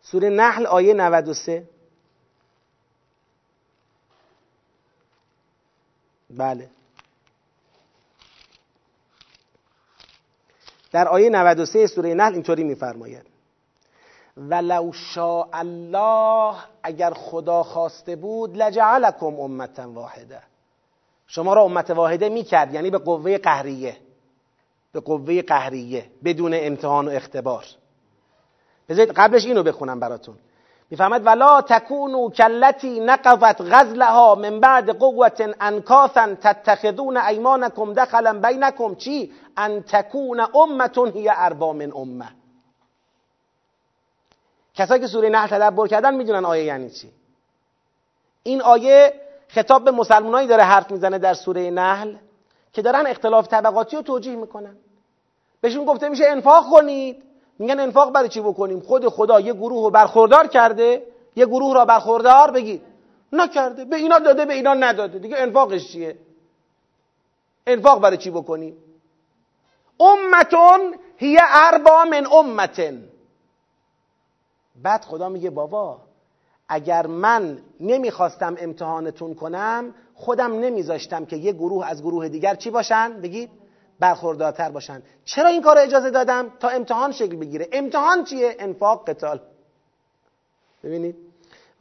[0.01, 1.69] سوره نحل آیه 93
[6.29, 6.69] بله.
[10.93, 13.25] در آیه 93 سوره نحل اینطوری میفرماید.
[14.37, 20.39] ولو شاء الله اگر خدا خواسته بود لجعلکم امتا واحده
[21.27, 23.97] شما را امت واحده می‌کرد یعنی به قوه قهریه.
[24.91, 27.65] به قوه قهریه بدون امتحان و اختبار.
[28.89, 30.35] بذارید قبلش اینو بخونم براتون.
[30.93, 39.33] می‌فهمد ولا تکونو کلتی نقضت غزلها من بعد قوت انکاثا تتخذون ایمانکم دخلا بینکم چی؟
[39.57, 42.29] ان تکون امتون هی اربا من امه
[44.73, 47.11] کسایی که سوره نحل تدبر کردن می‌دونن آیه یعنی چی.
[48.43, 49.13] این آیه
[49.47, 52.15] خطاب به مسلمانایی داره حرف می‌زنه در سوره نحل
[52.73, 54.75] که دارن اختلاف طبقاتی رو توجیه می‌کنن.
[55.61, 57.32] بهشون گفته میشه انفاق کنید.
[57.59, 61.03] میگن انفاق برای چی بکنیم؟ خود خدا یه گروه رو برخوردار کرده
[61.35, 62.81] یه گروه را برخوردار بگید
[63.33, 63.85] نکرده.
[63.85, 65.19] به اینا داده به اینا نداده.
[65.19, 66.17] دیگه انفاقش چیه؟
[67.67, 68.77] انفاق برای چی بکنیم
[69.99, 73.03] امتون هی اربا من امتن.
[74.75, 76.01] بعد خدا میگه بابا
[76.69, 83.21] اگر من نمی‌خواستم امتحانتون کنم خودم نمیذاشتم که یه گروه از گروه دیگر چی باشن؟
[83.21, 83.49] بگید.
[83.99, 85.03] برخوردارتر باشن.
[85.25, 87.67] چرا این کار اجازه دادم؟ تا امتحان شکل بگیره.
[87.71, 89.39] امتحان چیه؟ انفاق قتال.
[90.83, 91.15] ببینید.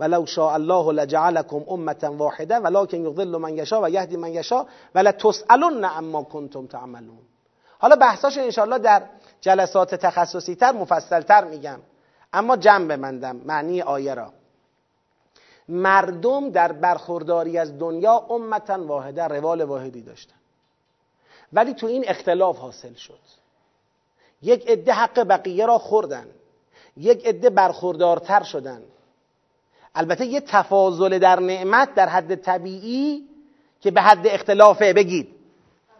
[0.00, 5.84] ولو شاء الله لجعلكم امه واحده ولكن يضل من و يهدي من يشاء ولا تسالون
[5.84, 7.22] عما كنتم تعملون.
[7.78, 9.02] حالا بحثاش انشاءالله در
[9.40, 11.80] جلسات تخصصی تر مفصل تر میگم.
[12.32, 13.36] اما جمع بمندم.
[13.36, 14.32] معنی آیه را.
[15.68, 20.41] مردم در برخورداری از دنیا امتا واحده روال واحدی داشتن.
[21.52, 23.18] ولی تو این اختلاف حاصل شد.
[24.42, 26.26] یک عده حق بقیه را خوردن.
[26.96, 28.82] یک عده برخوردارتر شدن.
[29.94, 33.28] البته یه تفاضل در نعمت در حد طبیعی
[33.80, 34.92] که به حد اختلافه.
[34.92, 35.28] بگید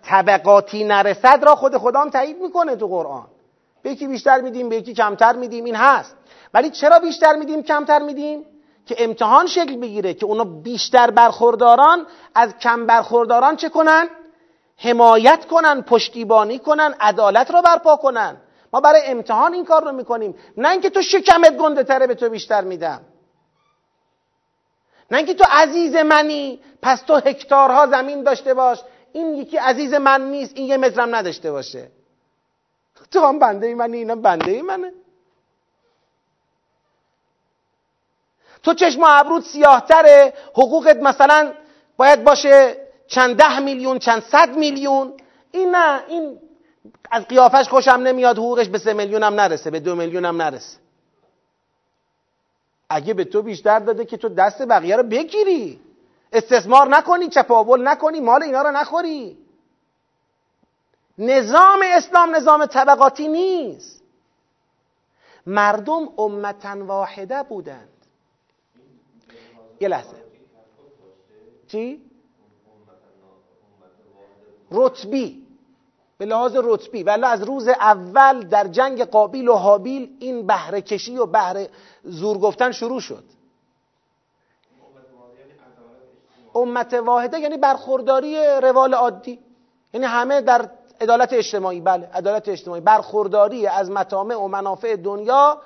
[0.03, 3.26] طبقاتی نرسد را خود خدام تایید می‌کنه تو قرآن.
[3.82, 6.16] به یکی بیشتر میدیم به یکی کمتر میدیم این هست.
[6.55, 8.44] ولی چرا بیشتر میدیم کمتر میدیم؟
[8.86, 14.09] که امتحان شکل بگیره که اونا بیشتر برخورداران از کم برخورداران چه کنن؟
[14.83, 18.37] حمایت کنن پشتیبانی کنن عدالت را برپا کنن.
[18.72, 20.35] ما برای امتحان این کار رو می‌کنیم.
[20.57, 23.01] نه اینکه تو شکمت گنده تره به تو بیشتر میدم.
[25.11, 28.83] نه اینکه تو عزیز منی پس تو هکتارها زمین داشته باش.
[29.12, 31.91] این یکی عزیز من نیست این یه مترم نداشته باشه.
[33.11, 34.93] تو هم بنده منی اینم بنده منه.
[38.62, 41.53] تو چشم و ابرود سیاهتره حقوقت مثلا
[41.97, 42.82] باید باشه
[43.13, 45.13] چند ده میلیون چند صد میلیون.
[45.51, 46.39] این نه این
[47.11, 50.79] از قیافش خوشم نمیاد حقوقش به سه میلیون هم نرسه به دو میلیون هم نرسه.
[52.89, 55.81] اگه به تو بیشتر داده که تو دست بقیه رو بگیری.
[56.33, 59.39] استثمار نکنی چپاول نکنی مال اینا رو نخوری.
[61.19, 64.03] نظام اسلام نظام طبقاتی نیست.
[65.47, 67.89] مردم امتا واحده بودند.
[69.81, 70.17] یه لحظه.
[71.69, 72.12] چی؟
[74.75, 75.43] رتبی
[76.23, 77.03] به لحاظ رتبی.
[77.03, 81.70] ولی از روز اول در جنگ قابیل و حابیل این بهره کشی و بهره
[82.05, 83.25] زور گفتن شروع شد.
[86.55, 89.39] امت واحده یعنی برخورداری روال عادی.
[89.93, 90.70] یعنی همه در
[91.01, 92.81] عدالت اجتماعی بله عدالت اجتماعی.
[92.81, 95.59] برخورداری از مطامع و منافع دنیا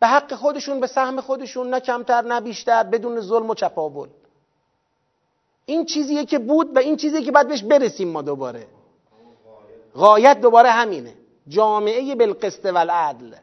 [0.00, 4.08] به حق خودشون به سهم خودشون نه کمتر نه بیشتر بدون ظلم و چپاول.
[5.66, 8.66] این چیزیه که بود و این چیزیه که باید بهش برسیم ما دوباره.
[9.94, 11.14] غایت دوباره همینه.
[11.48, 13.34] جامعه بالقسط والعدل.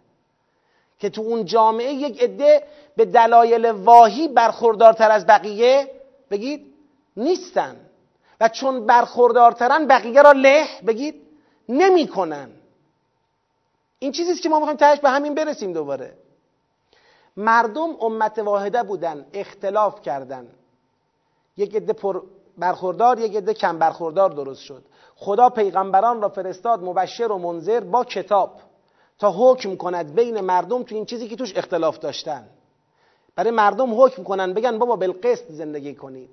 [0.99, 2.63] که تو اون جامعه یک عده
[2.95, 5.91] به دلایل واهی برخوردارتر از بقیه
[6.31, 6.73] بگید
[7.17, 7.75] نیستن.
[8.41, 11.15] و چون برخوردارترن بقیه را له بگید
[11.69, 12.49] نمی‌کنن.
[13.99, 16.13] این چیزیست که ما می‌خوایم تهش به همین برسیم دوباره.
[17.37, 20.47] مردم امت واحده بودن اختلاف کردن.
[21.59, 22.21] یک عده پر
[22.57, 24.83] برخوردار یک عده کم برخوردار درست شد.
[25.15, 28.51] خدا پیغمبران را فرستاد مبشر و منذر با کتاب
[29.19, 32.47] تا حکم کند بین مردم تو این چیزی که توش اختلاف داشتن.
[33.35, 36.29] برای مردم حکم کنن بگن بابا بالقسط زندگی کنید.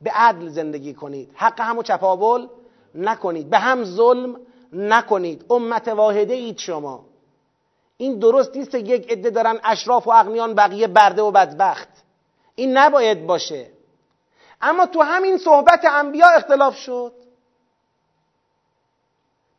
[0.00, 1.30] به عدل زندگی کنید.
[1.34, 2.48] حق همو چپاول
[2.94, 3.50] نکنید.
[3.50, 4.40] به هم ظلم
[4.72, 5.44] نکنید.
[5.50, 7.04] امت واحده اید شما.
[7.96, 11.88] این درست نیست یک عده دارن اشراف و اغنیان بقیه برده و بدبخت.
[12.54, 13.75] این نباید باشه.
[14.60, 17.12] اما تو همین صحبت انبیا اختلاف شد.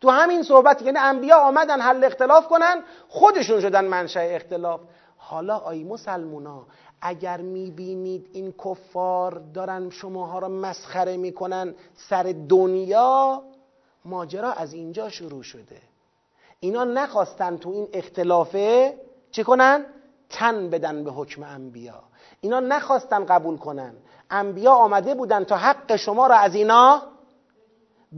[0.02, 4.82] تو همین صحبت یعنی انبیا آمدن حل اختلاف کنن خودشون شدن منشأ اختلاف.
[5.18, 6.66] حالا آی مسلمونا
[7.02, 13.44] اگر می‌بینید این کفار دارن شماها را مسخره می‌کنن سر دنیا
[14.06, 15.82] ماجرا از اینجا شروع شده.
[16.60, 18.98] اینا نخواستن تو این اختلافه
[19.32, 19.86] چه کنن؟
[20.30, 22.04] تن بدن به حکم انبیا.
[22.42, 23.94] اینا نخواستن قبول کنن.
[24.30, 27.02] انبیا آمده بودن تا حق شما را از اینا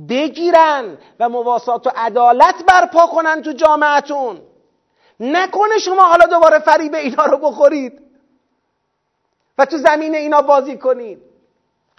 [0.09, 4.41] بگیرن و مواسات و عدالت برپا کنن تو جامعتون.
[5.19, 8.01] نکنه شما حالا دوباره فریب اینا رو بخورید
[9.57, 11.21] و تو زمین اینا بازی کنید.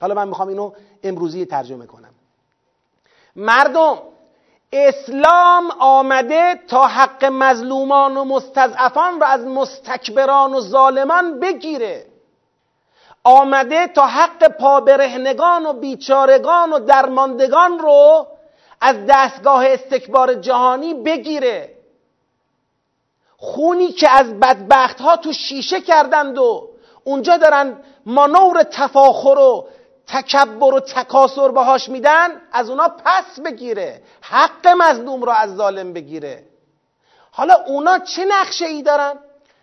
[0.00, 2.14] حالا من می‌خوام اینو امروزی ترجمه کنم.
[3.36, 3.98] مردم
[4.72, 12.06] اسلام آمده تا حق مظلومان و مستضعفان را از مستکبران و ظالمان بگیره.
[13.24, 18.26] آمده تا حق پابرهنگان و بیچارگان و درماندگان رو
[18.80, 21.76] از دستگاه استکبار جهانی بگیره.
[23.36, 26.70] خونی که از بدبخت ها تو شیشه کردند و
[27.04, 29.68] اونجا دارن مانور تفاخر و
[30.06, 34.02] تکبر و تکاسر باهاش میدن از اونا پس بگیره.
[34.20, 36.44] حق مظلوم رو از ظالم بگیره.
[37.32, 39.18] حالا اونا چه نقشه ای دارن؟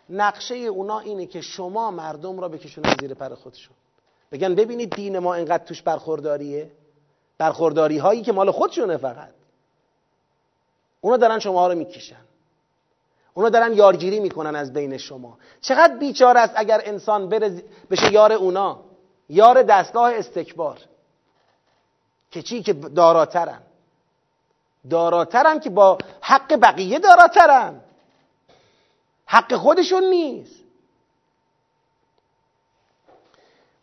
[0.09, 3.75] نقشه اونا اینه که شما مردم را بکشونن زیر پر خودشون.
[4.31, 6.71] بگن ببینید دین ما اینقدر توش برخورداریه.
[7.37, 9.29] برخورداری هایی که مال خودشونه فقط.
[11.01, 12.15] اونا دارن شما رو می‌کشن.
[13.33, 15.37] اونا دارن یارگیری می‌کنن از بین شما.
[15.61, 18.79] چقدر بیچاره است اگر انسان بره بشه یار اونا.
[19.29, 20.79] یار دستگاه استکبار.
[22.31, 23.61] که چی؟ که داراترن.
[24.89, 27.81] داراترن که با حق بقیه داراترن.
[29.27, 30.67] حق خودشون نیست.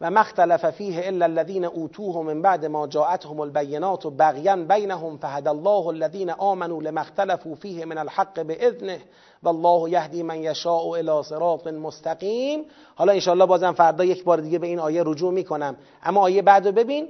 [0.01, 5.87] و مختلف فیه الا الذین اوتوه من بعد ما جاءتهم البینات بغیا بینهم فهد الله
[5.87, 9.01] الذین آمنوا لما اختلفوا فیه من الحق باذنه
[9.43, 12.65] والله یهدی من یشاء الى صراط مستقیم.
[12.95, 15.77] حالا انشاءالله بازم فردا یک بار دیگه به این آیه رجوع می‌کنم.
[16.03, 17.09] اما آیه بعد ببین.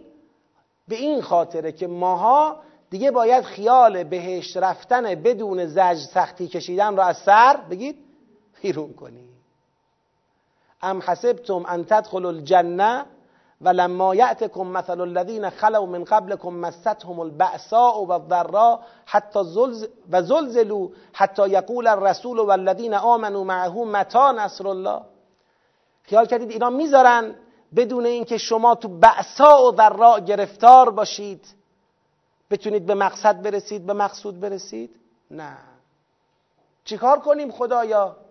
[0.89, 2.57] به این خاطره که ماها
[2.91, 8.04] دیگه باید خیال بهشت رفتن بدون زج سختی کشیدن را از سر بگید.
[8.65, 9.29] بیرون کنیم
[10.83, 13.07] ام حسبتم ان تدخلوا الجنه
[13.61, 21.49] ولما یأتکم مثل الذین خلوا من قبلكم مستهم البأساء والضراء حتى زلز و زلزلوا حتی
[21.49, 25.01] یقول الرسول والذین آمنوا معه متى نصر الله؟
[26.03, 27.35] خیال کردید اینا می‌ذارن
[27.77, 31.47] بدون اینکه شما تو بعثا و ضراء گرفتار باشید.
[32.51, 34.91] بتونید به مقصد برسید به مقصود برسید؟
[35.31, 35.57] نه.
[36.85, 38.24] چیکار کنیم خدایا؟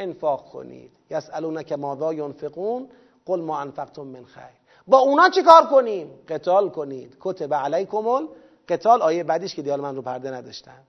[0.00, 0.90] انفاق کنید.
[1.10, 2.88] یسالونک ماذا ینفقون؟
[3.26, 4.60] قل ما انفقتم من خیر.
[4.86, 7.16] با اونا چی کار کنیم؟ قتال کنید.
[7.20, 8.28] کتب علیکم
[8.68, 10.82] قتال آیه بعدیش که دیال من رو پرده نداشتم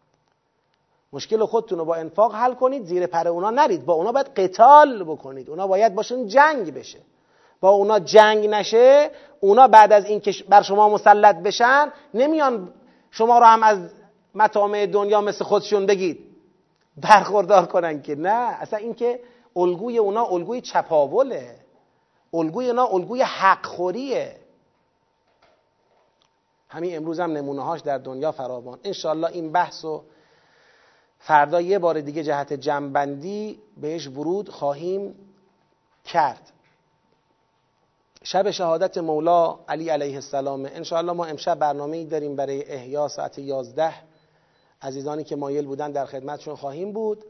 [1.14, 3.86] مشکل خودتون رو با انفاق حل کنید زیر پر اونا نرید.
[3.86, 5.49] با اونا باید قتال بکنید.
[5.49, 6.99] اونا باید باشون جنگ بشه.
[7.62, 12.74] با اونا جنگ نشه اونا بعد از اینکه بر شما مسلط بشن نمیان
[13.12, 13.80] شما رو هم از
[14.36, 16.31] مطامع دنیا مثل خودشون بگید.
[17.02, 18.58] برخوردار کنن که نه.
[18.62, 19.20] اصلا اینکه
[19.56, 21.56] الگوی اونا الگوی چپاوله.
[22.34, 24.36] الگوی اونا الگوی حقخوریه.
[26.70, 28.80] همین امروز هم نمونه هاش در دنیا فراوان.
[28.84, 30.04] انشالله این بحث و
[31.20, 35.16] فردا یه بار دیگه جهت جنبندی بهش ورود خواهیم
[36.06, 36.52] کرد.
[38.24, 43.39] شب شهادت مولا علی علیه السلام انشاءالله ما امشب برنامه ای داریم برای احیا ساعت
[43.39, 43.93] 11
[44.82, 47.26] عزیزانی که مایل بودن در خدمتشون خواهیم بود.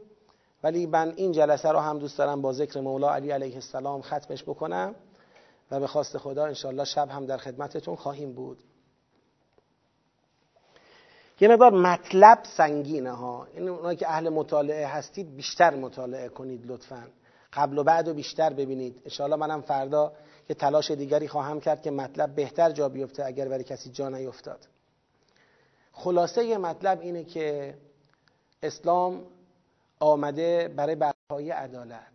[0.62, 4.42] ولی من این جلسه رو هم دوست دارم با ذکر مولا علی علیه السلام ختمش
[4.42, 4.94] بکنم
[5.70, 8.58] و به خواست خدا انشاءالله شب هم در خدمتتون خواهیم بود.
[11.40, 13.46] یه مقدار مطلب سنگینه ها.
[13.54, 17.06] این اونایی که اهل مطالعه هستید بیشتر مطالعه کنید لطفا.
[17.52, 19.02] قبل و بعد و بیشتر ببینید.
[19.04, 20.12] انشاءالله منم فردا
[20.48, 24.66] یه تلاش دیگری خواهم کرد که مطلب بهتر جا بیفته اگر برای کسی جا نیفتاد.
[25.92, 27.78] خلاصه مطلب اینه که
[28.62, 29.26] اسلام
[30.00, 32.12] آمده برای برپایی عدالت.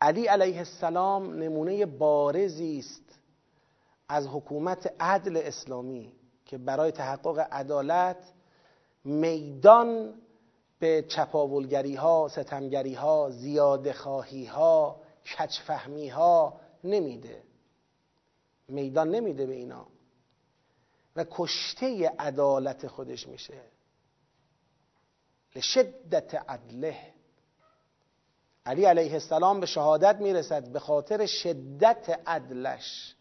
[0.00, 3.18] علی علیه السلام نمونه بارزی است
[4.08, 6.12] از حکومت عدل اسلامی
[6.46, 8.32] که برای تحقق عدالت
[9.04, 10.14] میدان
[10.78, 15.00] به چپاولگری ها ستمگری ها زیاده خواهی ها
[15.38, 17.42] کچفهمی ها نمیده.
[18.68, 19.86] میدان نمیده به اینا.
[21.30, 23.60] کشته عدالت خودش میشه.
[25.56, 26.96] لشدت عدله.
[28.66, 33.14] علی علیه السلام به شهادت می‌رسد به خاطر شدت عدلش.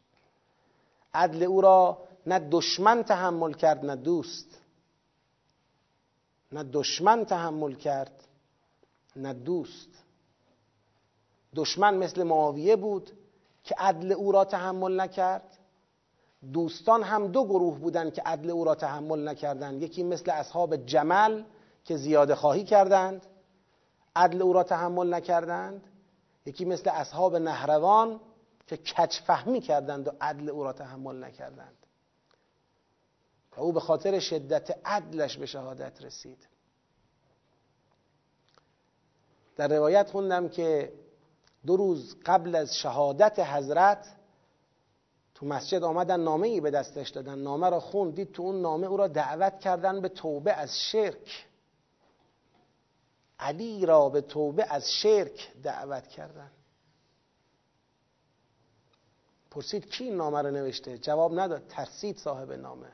[1.13, 4.57] عدل او را نه دشمن تحمل کرد نه دوست.
[6.51, 8.23] نه دشمن تحمل کرد
[9.15, 9.89] نه دوست.
[11.55, 13.11] دشمن مثل معاویه بود
[13.63, 15.48] که عدل او را تحمل نکرد.
[16.53, 19.81] دوستان هم دو گروه بودند که عدل او را تحمل نکردند.
[19.81, 21.43] یکی مثل اصحاب جمل
[21.85, 23.25] که زیاده خواهی کردند
[24.15, 25.83] عدل او را تحمل نکردند.
[26.45, 28.19] یکی مثل اصحاب نهروان
[28.67, 31.77] که کچ فهمی کردند و عدل او را تحمل نکردند.
[33.57, 36.47] و او به خاطر شدت عدلش به شهادت رسید.
[39.55, 40.93] در روایت خوندم که
[41.65, 44.18] دو روز قبل از شهادت حضرت
[45.39, 47.39] تو مسجد آمدن نامه ای به دستش دادن.
[47.39, 51.47] نامه را خوند دید تو اون نامه او را دعوت کردن به توبه از شرک.
[53.39, 56.51] علی را به توبه از شرک دعوت کردن.
[59.51, 61.67] پرسید کی این نامه را نوشته؟ جواب نداد.
[61.67, 62.91] ترسید صاحب نامه.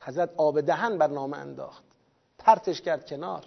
[0.00, 1.84] حضرت آب دهن بر نامه انداخت.
[2.38, 3.44] پرتش کرد کنار.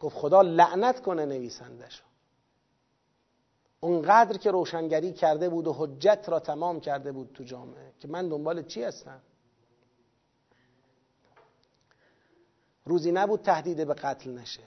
[0.00, 2.09] گفت خدا لعنت کنه نویسندشو
[3.80, 8.28] اونقدر که روشنگری کرده بود و حجت را تمام کرده بود تو جامعه که من
[8.28, 9.20] دنبال چی هستم؟
[12.84, 14.62] روزی نبود تهدید به قتل نشه.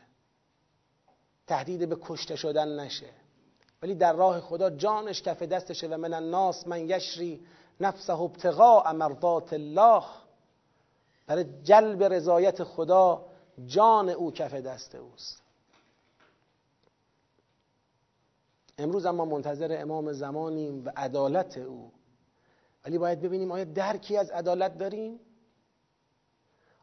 [1.47, 3.09] تهدید به کشته شدن نشه.
[3.81, 7.45] ولی در راه خدا جانش کف دستشه و من الناس من یشری
[7.79, 10.03] نفسه ابتغاء مرضات الله.
[11.27, 13.25] برای جلب رضایت خدا
[13.65, 15.42] جان او کف دست اوست.
[18.77, 21.91] امروز اما منتظر امام زمانیم و عدالت او.
[22.85, 25.19] ولی باید ببینیم آیا درکی از عدالت داریم؟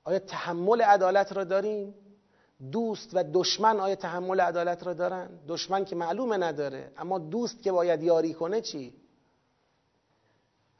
[0.05, 1.95] آیا تحمل عدالت را داریم؟
[2.73, 7.73] دوست و دشمن آیا تحمل عدالت را دارن؟ دشمن که معلومه نداره اما دوست که
[7.73, 8.95] باید یاری کنه چی؟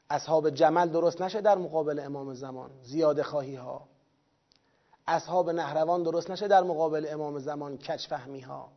[0.09, 3.87] اصحاب جمل درست نشه در مقابل امام زمان زیاد خواهی ها
[5.07, 8.71] اصحاب نهروان درست نشه در مقابل امام زمان کچ فهمی ها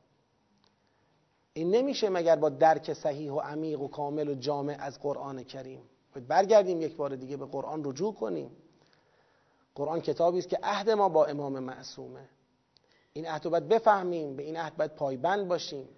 [1.56, 5.82] این نمیشه مگر با درک صحیح و عمیق و کامل و جامع از قرآن کریم.
[6.28, 8.50] برگردیم یک بار دیگه به قرآن رجوع کنیم.
[9.74, 12.28] قرآن کتابی است که عهد ما با امام معصومه.
[13.12, 15.88] این عهد رو باید بفهمیم به این عهد باید پایبند باشیم.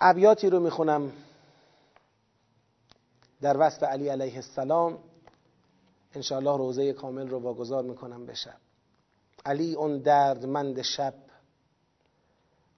[0.00, 1.12] ابیاتی رو می‌خونم
[3.40, 4.98] در وصف علی علیه السلام.
[6.14, 8.71] انشاءالله روزه کامل رو واگذار می‌کنم به شب.
[9.46, 11.14] علی اون دردمند شب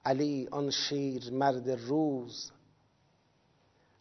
[0.05, 2.53] علی آن شیر مرد روز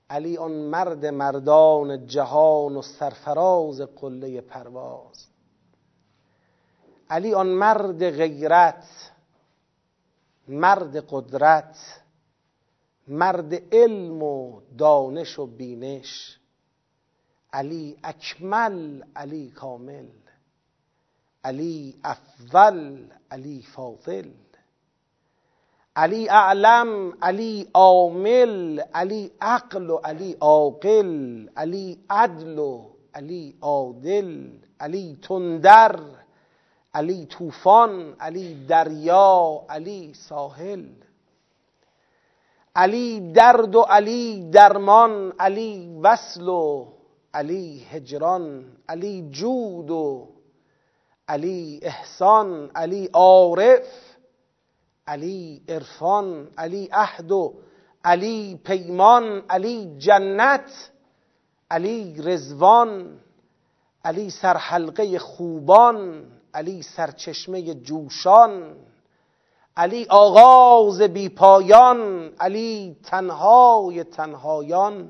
[0.09, 5.25] علی آن مرد مردان جهان و سرفراز قله پرواز
[7.09, 9.11] علی آن مرد غیرت
[10.47, 12.03] مرد قدرت
[13.07, 16.39] مرد علم و دانش و بینش
[17.53, 20.07] علی اکمل علی کامل.
[21.43, 24.29] علی افضل علی فاضل.
[25.95, 35.17] علی اعلم علی عامل علی عقل و علی عاقل علی عدل و علی عادل علی
[35.27, 35.99] تندر
[36.93, 40.85] علی طوفان علی دریا علی ساحل.
[42.75, 46.87] علی درد و علی درمان علی وصل و
[47.33, 50.27] علی هجران علی جود و
[51.27, 53.87] علی احسان علی عارف
[55.07, 57.53] علی عرفان علی عهد و
[58.03, 60.89] علی پیمان علی جنت
[61.71, 63.19] علی رزوان
[64.05, 68.75] علی سرحلقه خوبان علی سرچشمه جوشان
[69.77, 75.09] علی آغاز بی پایان علی تنهای تنهایان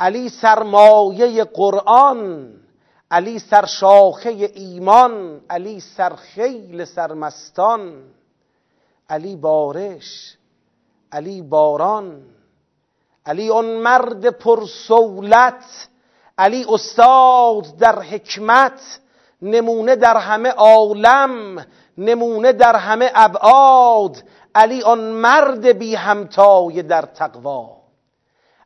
[0.00, 2.52] علی سرمایه قرآن
[3.12, 8.02] علی سرشاخه ایمان علی سرخیل سرمستان
[9.10, 10.36] علی بارش
[11.12, 12.22] علی باران
[13.26, 15.88] علی اون مرد پرسولت
[16.38, 19.00] علی استاد در حکمت
[19.42, 21.66] نمونه در همه عالم
[21.98, 24.22] نمونه در همه ابعاد
[24.54, 27.76] علی آن مرد بی همتای در تقوا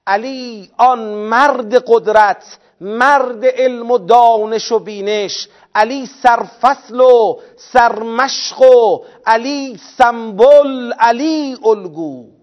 [0.07, 5.49] علی آن مرد قدرت مرد علم و دانش و بینش.
[5.75, 12.37] علی سرفصل و سرمشق و علی سمبل علی الگو.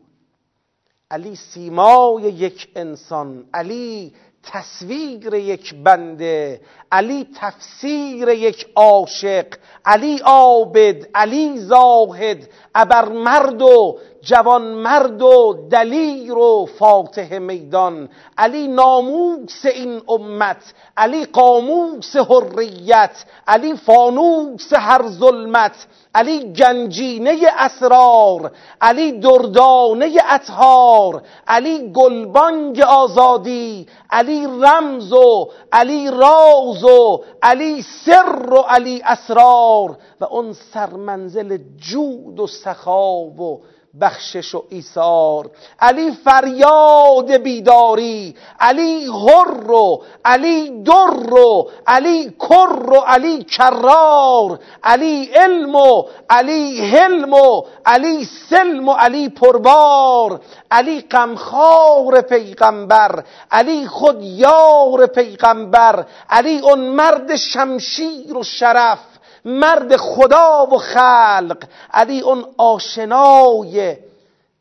[1.12, 4.14] علی سیمای یک انسان علی
[4.44, 6.62] تصویر یک بنده
[6.92, 9.46] علی تفسیر یک عاشق
[9.86, 18.10] علی عابد علی زاهد ابر مرد و جوان مرد و دلیر و فاتح میدان.
[18.38, 28.52] علی ناموس این امت علی قاموس حریت علی فانوس هر ظلمت علی گنجینه اسرار
[28.82, 38.58] علی دردانه اطهار علی گلبانگ آزادی علی رمز و علی راز و علی سر و
[38.58, 39.98] علی اسرار.
[40.22, 43.62] و اون سرمنزل جود و سخا و
[44.02, 45.50] بخشش و ایثار.
[45.80, 55.26] علی فریاد بیداری علی هر و علی در و علی کر و علی کرار علی
[55.36, 60.42] علم و علی حلم و علی سلم و علی پربار
[60.72, 69.13] علی غمخوار پیغمبر علی خود یار پیغمبر علی اون مرد شمشیر و شرف.
[69.46, 71.64] مرد خدا و خلق
[71.94, 73.98] علی اون آشنای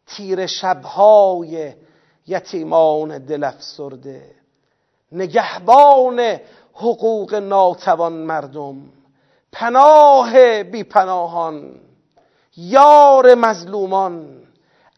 [0.06, 1.72] تیر شبهای
[2.26, 4.22] یتیمان دل افسرده
[5.12, 6.40] نگهبان
[6.74, 8.76] حقوق ناتوان مردم
[9.52, 11.80] پناه بی پناهان
[12.56, 14.42] یار مظلومان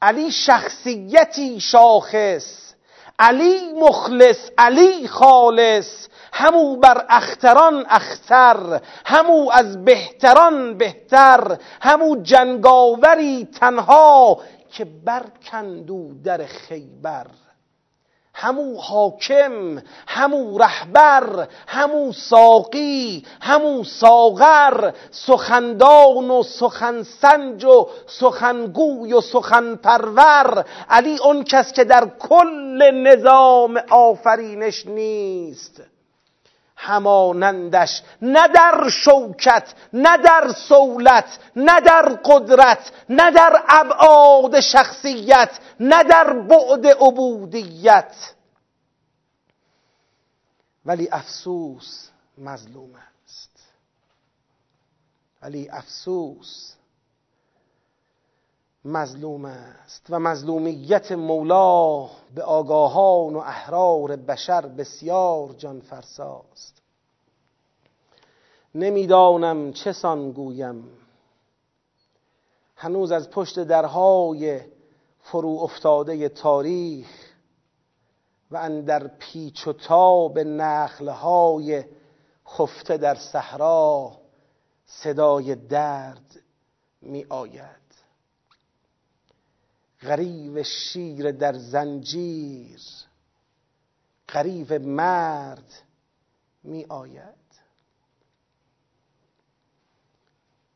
[0.02, 2.74] علی شخصیتی شاخص
[3.19, 14.39] علی مخلص علی خالص همو بر اختران اختر همو از بهتران بهتر همو جنگاوری تنها
[14.73, 17.27] که برکندو در خیبر.
[18.35, 30.65] همو حاکم همو رهبر همو ساقی همو ساغر سخندان و سخنسنج و سخنگوی و سخنپرور.
[30.90, 35.94] علی اون کس که در کل نظام آفرینش نیست.
[36.86, 46.05] همانندش نه در شوکت نه در سولت نه در قدرت نه در ابعاد شخصیت نه
[46.05, 48.15] در بعد عبودیت.
[50.86, 52.09] ولی افسوس
[52.39, 53.51] مظلوم است.
[55.43, 56.74] ولی افسوس
[58.85, 66.82] مظلوم است و مظلومیت مولا به آگاهان و احرار بشر بسیار جان فرساست
[68.74, 70.85] نمی‌دانم چه سان گویم.
[72.77, 74.61] هنوز از پشت درهای
[75.20, 77.09] فرو افتاده تاریخ
[78.51, 81.85] و اندر پیچ و تاب نخلهای
[82.48, 84.12] خفته در صحرا
[84.86, 86.40] صدای درد
[87.02, 87.84] می آید.
[90.05, 92.81] غریب شیر در زنجیر
[94.29, 95.83] غریب مرد
[96.63, 97.35] می آید.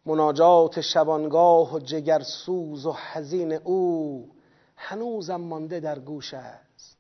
[0.07, 4.31] مناجات شبانگاه و جگرسوز و حزین او
[4.77, 6.99] هنوزم مانده در گوش است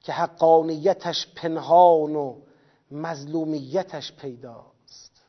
[0.00, 2.40] که حقانیتش پنهان و
[2.90, 5.22] مظلومیتش پیداست.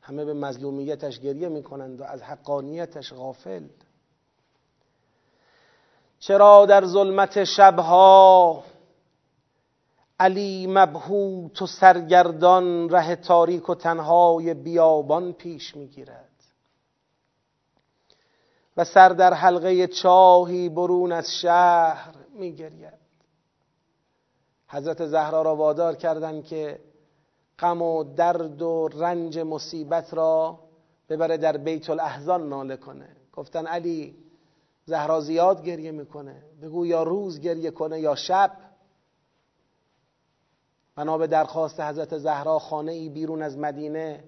[0.00, 3.68] همه به مظلومیتش گریه می‌کنند و از حقانیتش غافل.
[6.20, 8.64] چرا در ظلمت شبها
[10.20, 16.30] علی مبهوت و سرگردان ره تاریک و تنهای بیابان پیش می‌گیرد
[18.76, 23.00] و سر در حلقه چاهی برون از شهر میگرید.
[24.68, 26.80] حضرت زهرا را وادار کردند که
[27.58, 30.58] غم و درد و رنج مصیبت را
[31.08, 33.08] ببره در بیت الاحزان ناله کنه.
[33.32, 34.29] گفتن علی
[34.90, 36.42] زهرا زیاد گریه می‌کنه.
[36.62, 38.52] بگو یا روز گریه کنه یا شب.
[40.96, 44.24] بنا به درخواست حضرت زهرا خانه ای بیرون از مدینه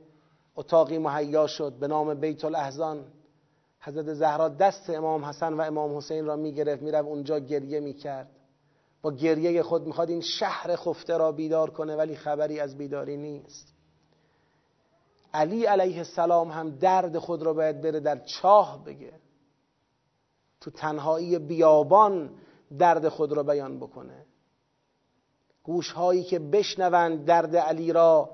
[0.57, 3.05] اتاقی مهیا شد به نام بیت الاحزان
[3.81, 8.31] حضرت زهرا دست امام حسن و امام حسین را می‌گرفت می‌رفت اونجا گریه می‌کرد.
[9.03, 13.75] با گریه خود می‌خواد این شهر خفته را بیدار کنه ولی خبری از بیداری نیست.
[15.35, 19.13] علی علیه السلام هم درد خود را باید بره در چاه بگه.
[20.63, 22.31] تو تنهایی بیابان
[22.79, 24.27] درد خود را بیان بکنه.
[25.63, 28.31] گوش هایی که بشنوند درد علی را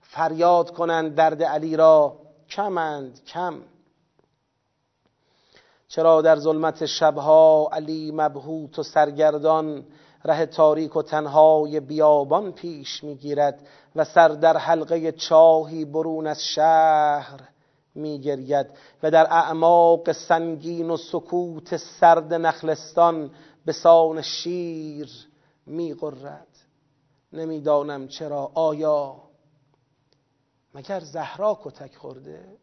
[0.00, 2.16] فریاد کنند درد علی را.
[2.50, 3.60] کمند کم.
[5.88, 9.84] چرا در ظلمت شبها علی مبهوت و سرگردان
[10.24, 17.40] ره تاریک و تنهای بیابان پیش می‌گیرد و سر در حلقه چاهی برون از شهر
[17.98, 18.66] میگرید
[19.02, 23.30] و در اعماق سنگین و سکوت سرد نخلستان
[23.64, 25.10] به سان شیر
[25.66, 26.48] میغرد.
[27.32, 28.50] نمی‌دانم چرا.
[28.54, 29.22] آیا
[30.74, 32.56] مگر زهرا کتک خورده؟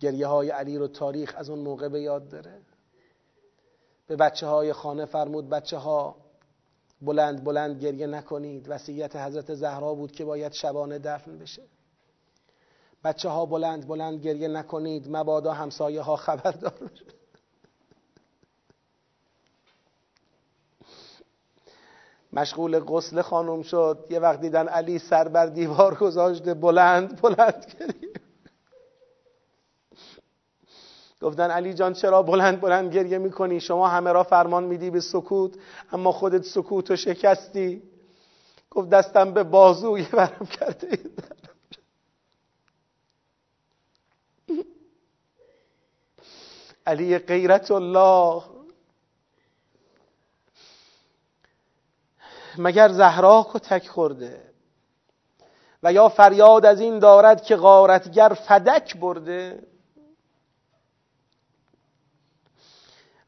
[0.00, 2.60] گریه های علی رو تاریخ از اون موقع به یاد داره.
[4.06, 6.16] به بچه های خانه فرمود بچه ها
[7.02, 8.66] بلند بلند گریه نکنید.
[8.68, 11.62] وصیت حضرت زهرا بود که باید شبانه دفن بشه.
[13.04, 15.16] بچه ها بلند بلند گریه نکنید.
[15.16, 17.04] مبادا همسایه ها خبردار بشه
[22.32, 24.06] مشغول غسل خانم شد.
[24.10, 26.54] یه وقت دیدن علی سر بر دیوار گذاشته.
[26.54, 28.09] بلند بلند گریه
[31.20, 35.54] گفتن علی جان چرا بلند بلند گریه می‌کنی؟ شما همه را فرمان میدی به سکوت
[35.92, 37.82] اما خودت سکوت و شکستی.
[38.70, 40.98] گفت دستم به بازوی برم کرده.
[46.86, 48.42] علی غیرت الله.
[52.58, 54.50] مگر زهرا کتک خورده؟
[55.82, 59.69] و یا فریاد از این دارد که غارتگر فدک برده؟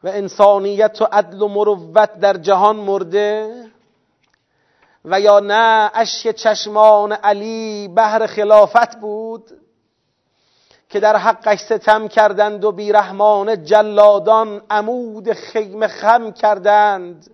[0.05, 3.65] و انسانیت و عدل و مروت در جهان مرده
[5.05, 9.51] و یا نه اشک چشمان علی بهر خلافت بود
[10.89, 17.31] که در حقش ستم کردند و بیرحمان جلادان عمود خیم خم کردند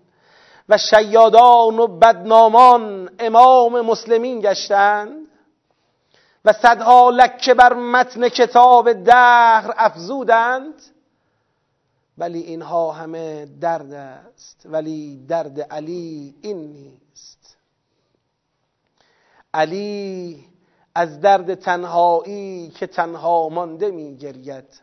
[0.69, 5.27] و شیادان و بدنامان امام مسلمین گشتند
[6.45, 10.82] و صدها لکه بر متن کتاب دهر افزودند
[12.19, 14.62] ولی اینها همه درد است.
[14.65, 17.57] ولی درد علی این نیست.
[19.55, 20.45] علی
[20.95, 24.81] از درد تنهایی که تنها مانده می گرید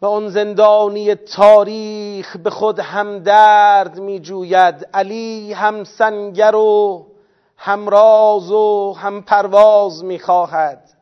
[0.00, 7.06] و اون زندانی تاریخ به خود هم درد می جوید علی هم سنگر و
[7.56, 10.95] هم راز و هم پرواز می خواهد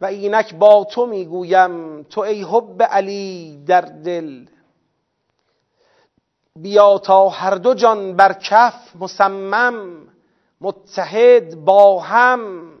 [0.00, 4.46] و اینک با تو می گویم تو ای حب علی در دل.
[6.56, 10.08] بیا تا هر دو جان بر کف مصمم
[10.60, 12.72] متحد با هم.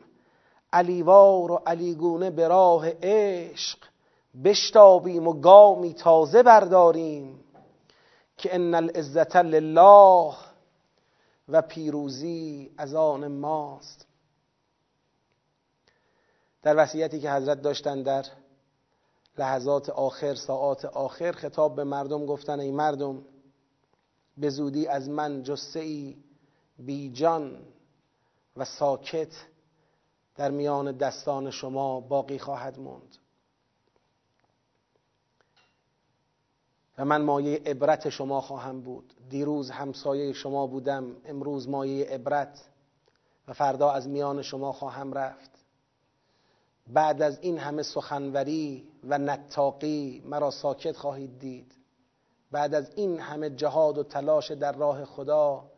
[0.72, 3.78] علیوار و علیگونه به راه عشق
[4.44, 7.40] بشتابیم و گامی تازه برداریم.
[8.36, 10.34] که ان العزت لله
[11.48, 14.06] و پیروزی از آن ماست.
[16.66, 18.26] در وصیتی که حضرت داشتن در
[19.38, 23.22] لحظات آخر ساعات آخر خطاب به مردم گفتن ای مردم
[24.38, 26.16] به زودی از من جسه ای
[26.78, 27.58] بیجان
[28.56, 29.28] و ساکت
[30.36, 33.16] در میان دستان شما باقی خواهد موند.
[36.98, 39.14] و من مایه عبرت شما خواهم بود.
[39.30, 42.64] دیروز همسایه شما بودم امروز مایه عبرت
[43.48, 45.55] و فردا از میان شما خواهم رفت.
[46.86, 51.74] بعد از این همه سخنوری و نتاقی مرا ساکت خواهید دید.
[52.50, 55.70] بعد از این همه جهاد و تلاش در راه خدا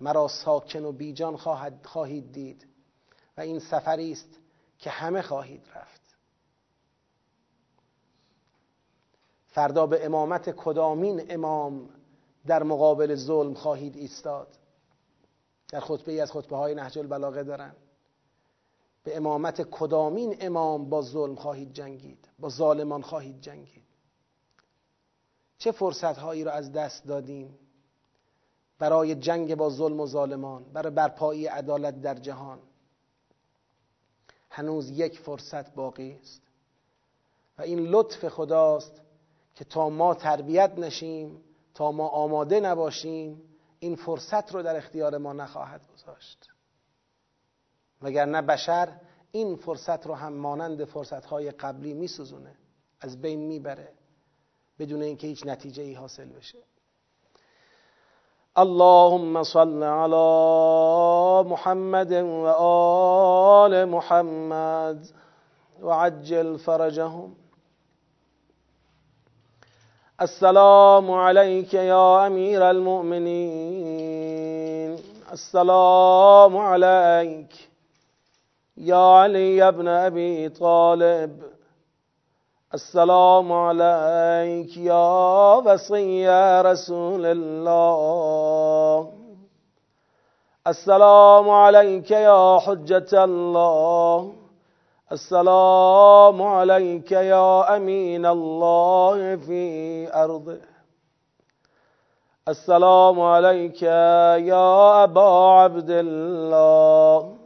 [0.00, 1.36] مرا ساکن و بیجان
[1.84, 2.66] خواهید دید
[3.36, 4.38] و این سفری است
[4.78, 6.00] که همه خواهید رفت.
[9.46, 11.88] فردا به امامت کدامین امام
[12.46, 14.48] در مقابل ظلم خواهید ایستاد.
[15.68, 17.74] در خطبه ای از خطبه های نهج البلاغه دارن
[19.02, 23.84] به امامت کدامین امام با ظلم خواهید جنگید با ظالمان خواهید جنگید.
[25.58, 27.58] چه فرصت هایی را از دست دادیم
[28.78, 32.58] برای جنگ با ظلم و ظالمان برای برپایی عدالت در جهان؟
[34.50, 36.42] هنوز یک فرصت باقی است.
[37.58, 39.00] و این لطف خداست
[39.54, 41.40] که تا ما تربیت نشیم
[41.74, 43.42] تا ما آماده نباشیم
[43.78, 46.49] این فرصت رو در اختیار ما نخواهد گذاشت.
[48.02, 48.88] وگرنه بشر
[49.32, 52.54] این فرصت رو هم مانند فرصتهای قبلی میسوزونه
[53.00, 53.88] از بین می‌بره
[54.78, 56.58] بدون اینکه هیچ نتیجه ای حاصل بشه.
[58.56, 65.08] اللهم صل على محمد وآل محمد
[65.82, 67.36] وعجل فرجهم.
[70.20, 74.00] السلام عليك يا أمير المؤمنين
[75.32, 77.69] السلام عليك
[78.80, 81.42] يا علي بن أبي طالب
[82.74, 86.28] السلام عليك يا وصي
[86.60, 89.12] رسول الله.
[90.66, 94.32] السلام عليك يا حجة الله.
[95.12, 99.62] السلام عليك يا أمين الله في
[100.14, 100.60] أرضه
[102.48, 105.30] السلام عليك يا أبا
[105.60, 107.39] عبد الله.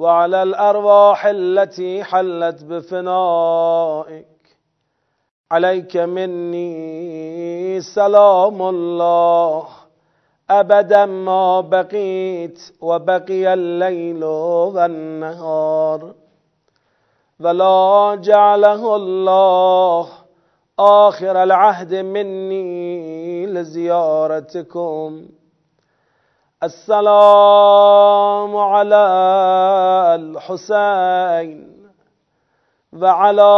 [0.00, 4.26] وعلى الأرواح التي حلت بفنائك.
[5.50, 9.66] عليك مني سلام الله.
[10.50, 16.14] أبدا ما بقيت وبقي الليل والنهار.
[17.40, 20.08] ولا جعله الله
[20.78, 25.28] آخر العهد مني لزيارتكم.
[26.62, 29.04] السلام على
[30.20, 31.80] الحسين
[32.92, 33.52] وعلى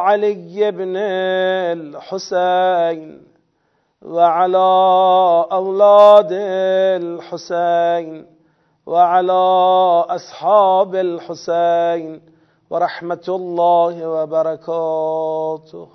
[0.00, 0.96] علي بن
[1.78, 3.22] الحسين
[4.02, 4.68] وعلى
[5.52, 6.32] أولاد
[7.02, 8.26] الحسين
[8.86, 9.32] وعلى
[10.08, 12.22] أصحاب الحسين
[12.70, 15.88] ورحمة الله وبركاته.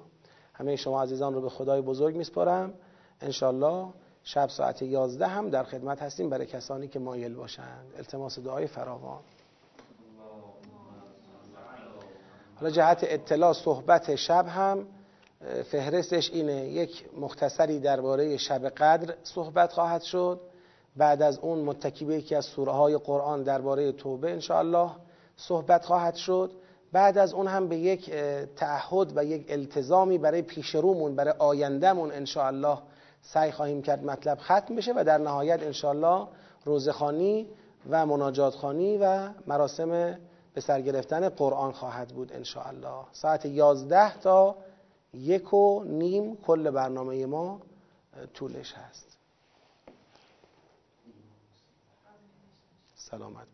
[0.59, 2.73] همه شما عزیزان رو به خدای بزرگ میسپارم.
[3.21, 3.87] انشالله
[4.23, 7.85] شب ساعت یازده هم در خدمت هستیم برای کسانی که مایل باشند.
[7.97, 9.19] التماس دعای فراوان.
[12.55, 14.87] حالا جهت اطلاع صحبت شب هم
[15.71, 16.67] فهرستش اینه.
[16.67, 20.39] یک مختصری درباره شب قدر صحبت خواهد شد.
[20.97, 24.91] بعد از اون متکی به یکی از سوره های قرآن درباره توبه انشاءالله
[25.37, 26.51] صحبت خواهد شد.
[26.91, 28.11] بعد از اون هم به یک
[28.55, 32.77] تعهد و یک التزامی برای پیش رومون برای آیندهمون انشاءالله
[33.21, 36.27] سعی خواهیم کرد مطلب ختم بشه و در نهایت انشالله
[36.65, 37.47] روزخانی
[37.89, 40.19] و مناجات خانی و مراسم
[40.53, 43.05] به سر گرفتن قرآن خواهد بود انشاءالله.
[43.11, 44.55] ساعت یازده تا
[45.13, 47.61] یک و نیم کل برنامه ما
[48.33, 49.17] طولش هست.
[52.95, 53.47] سلامت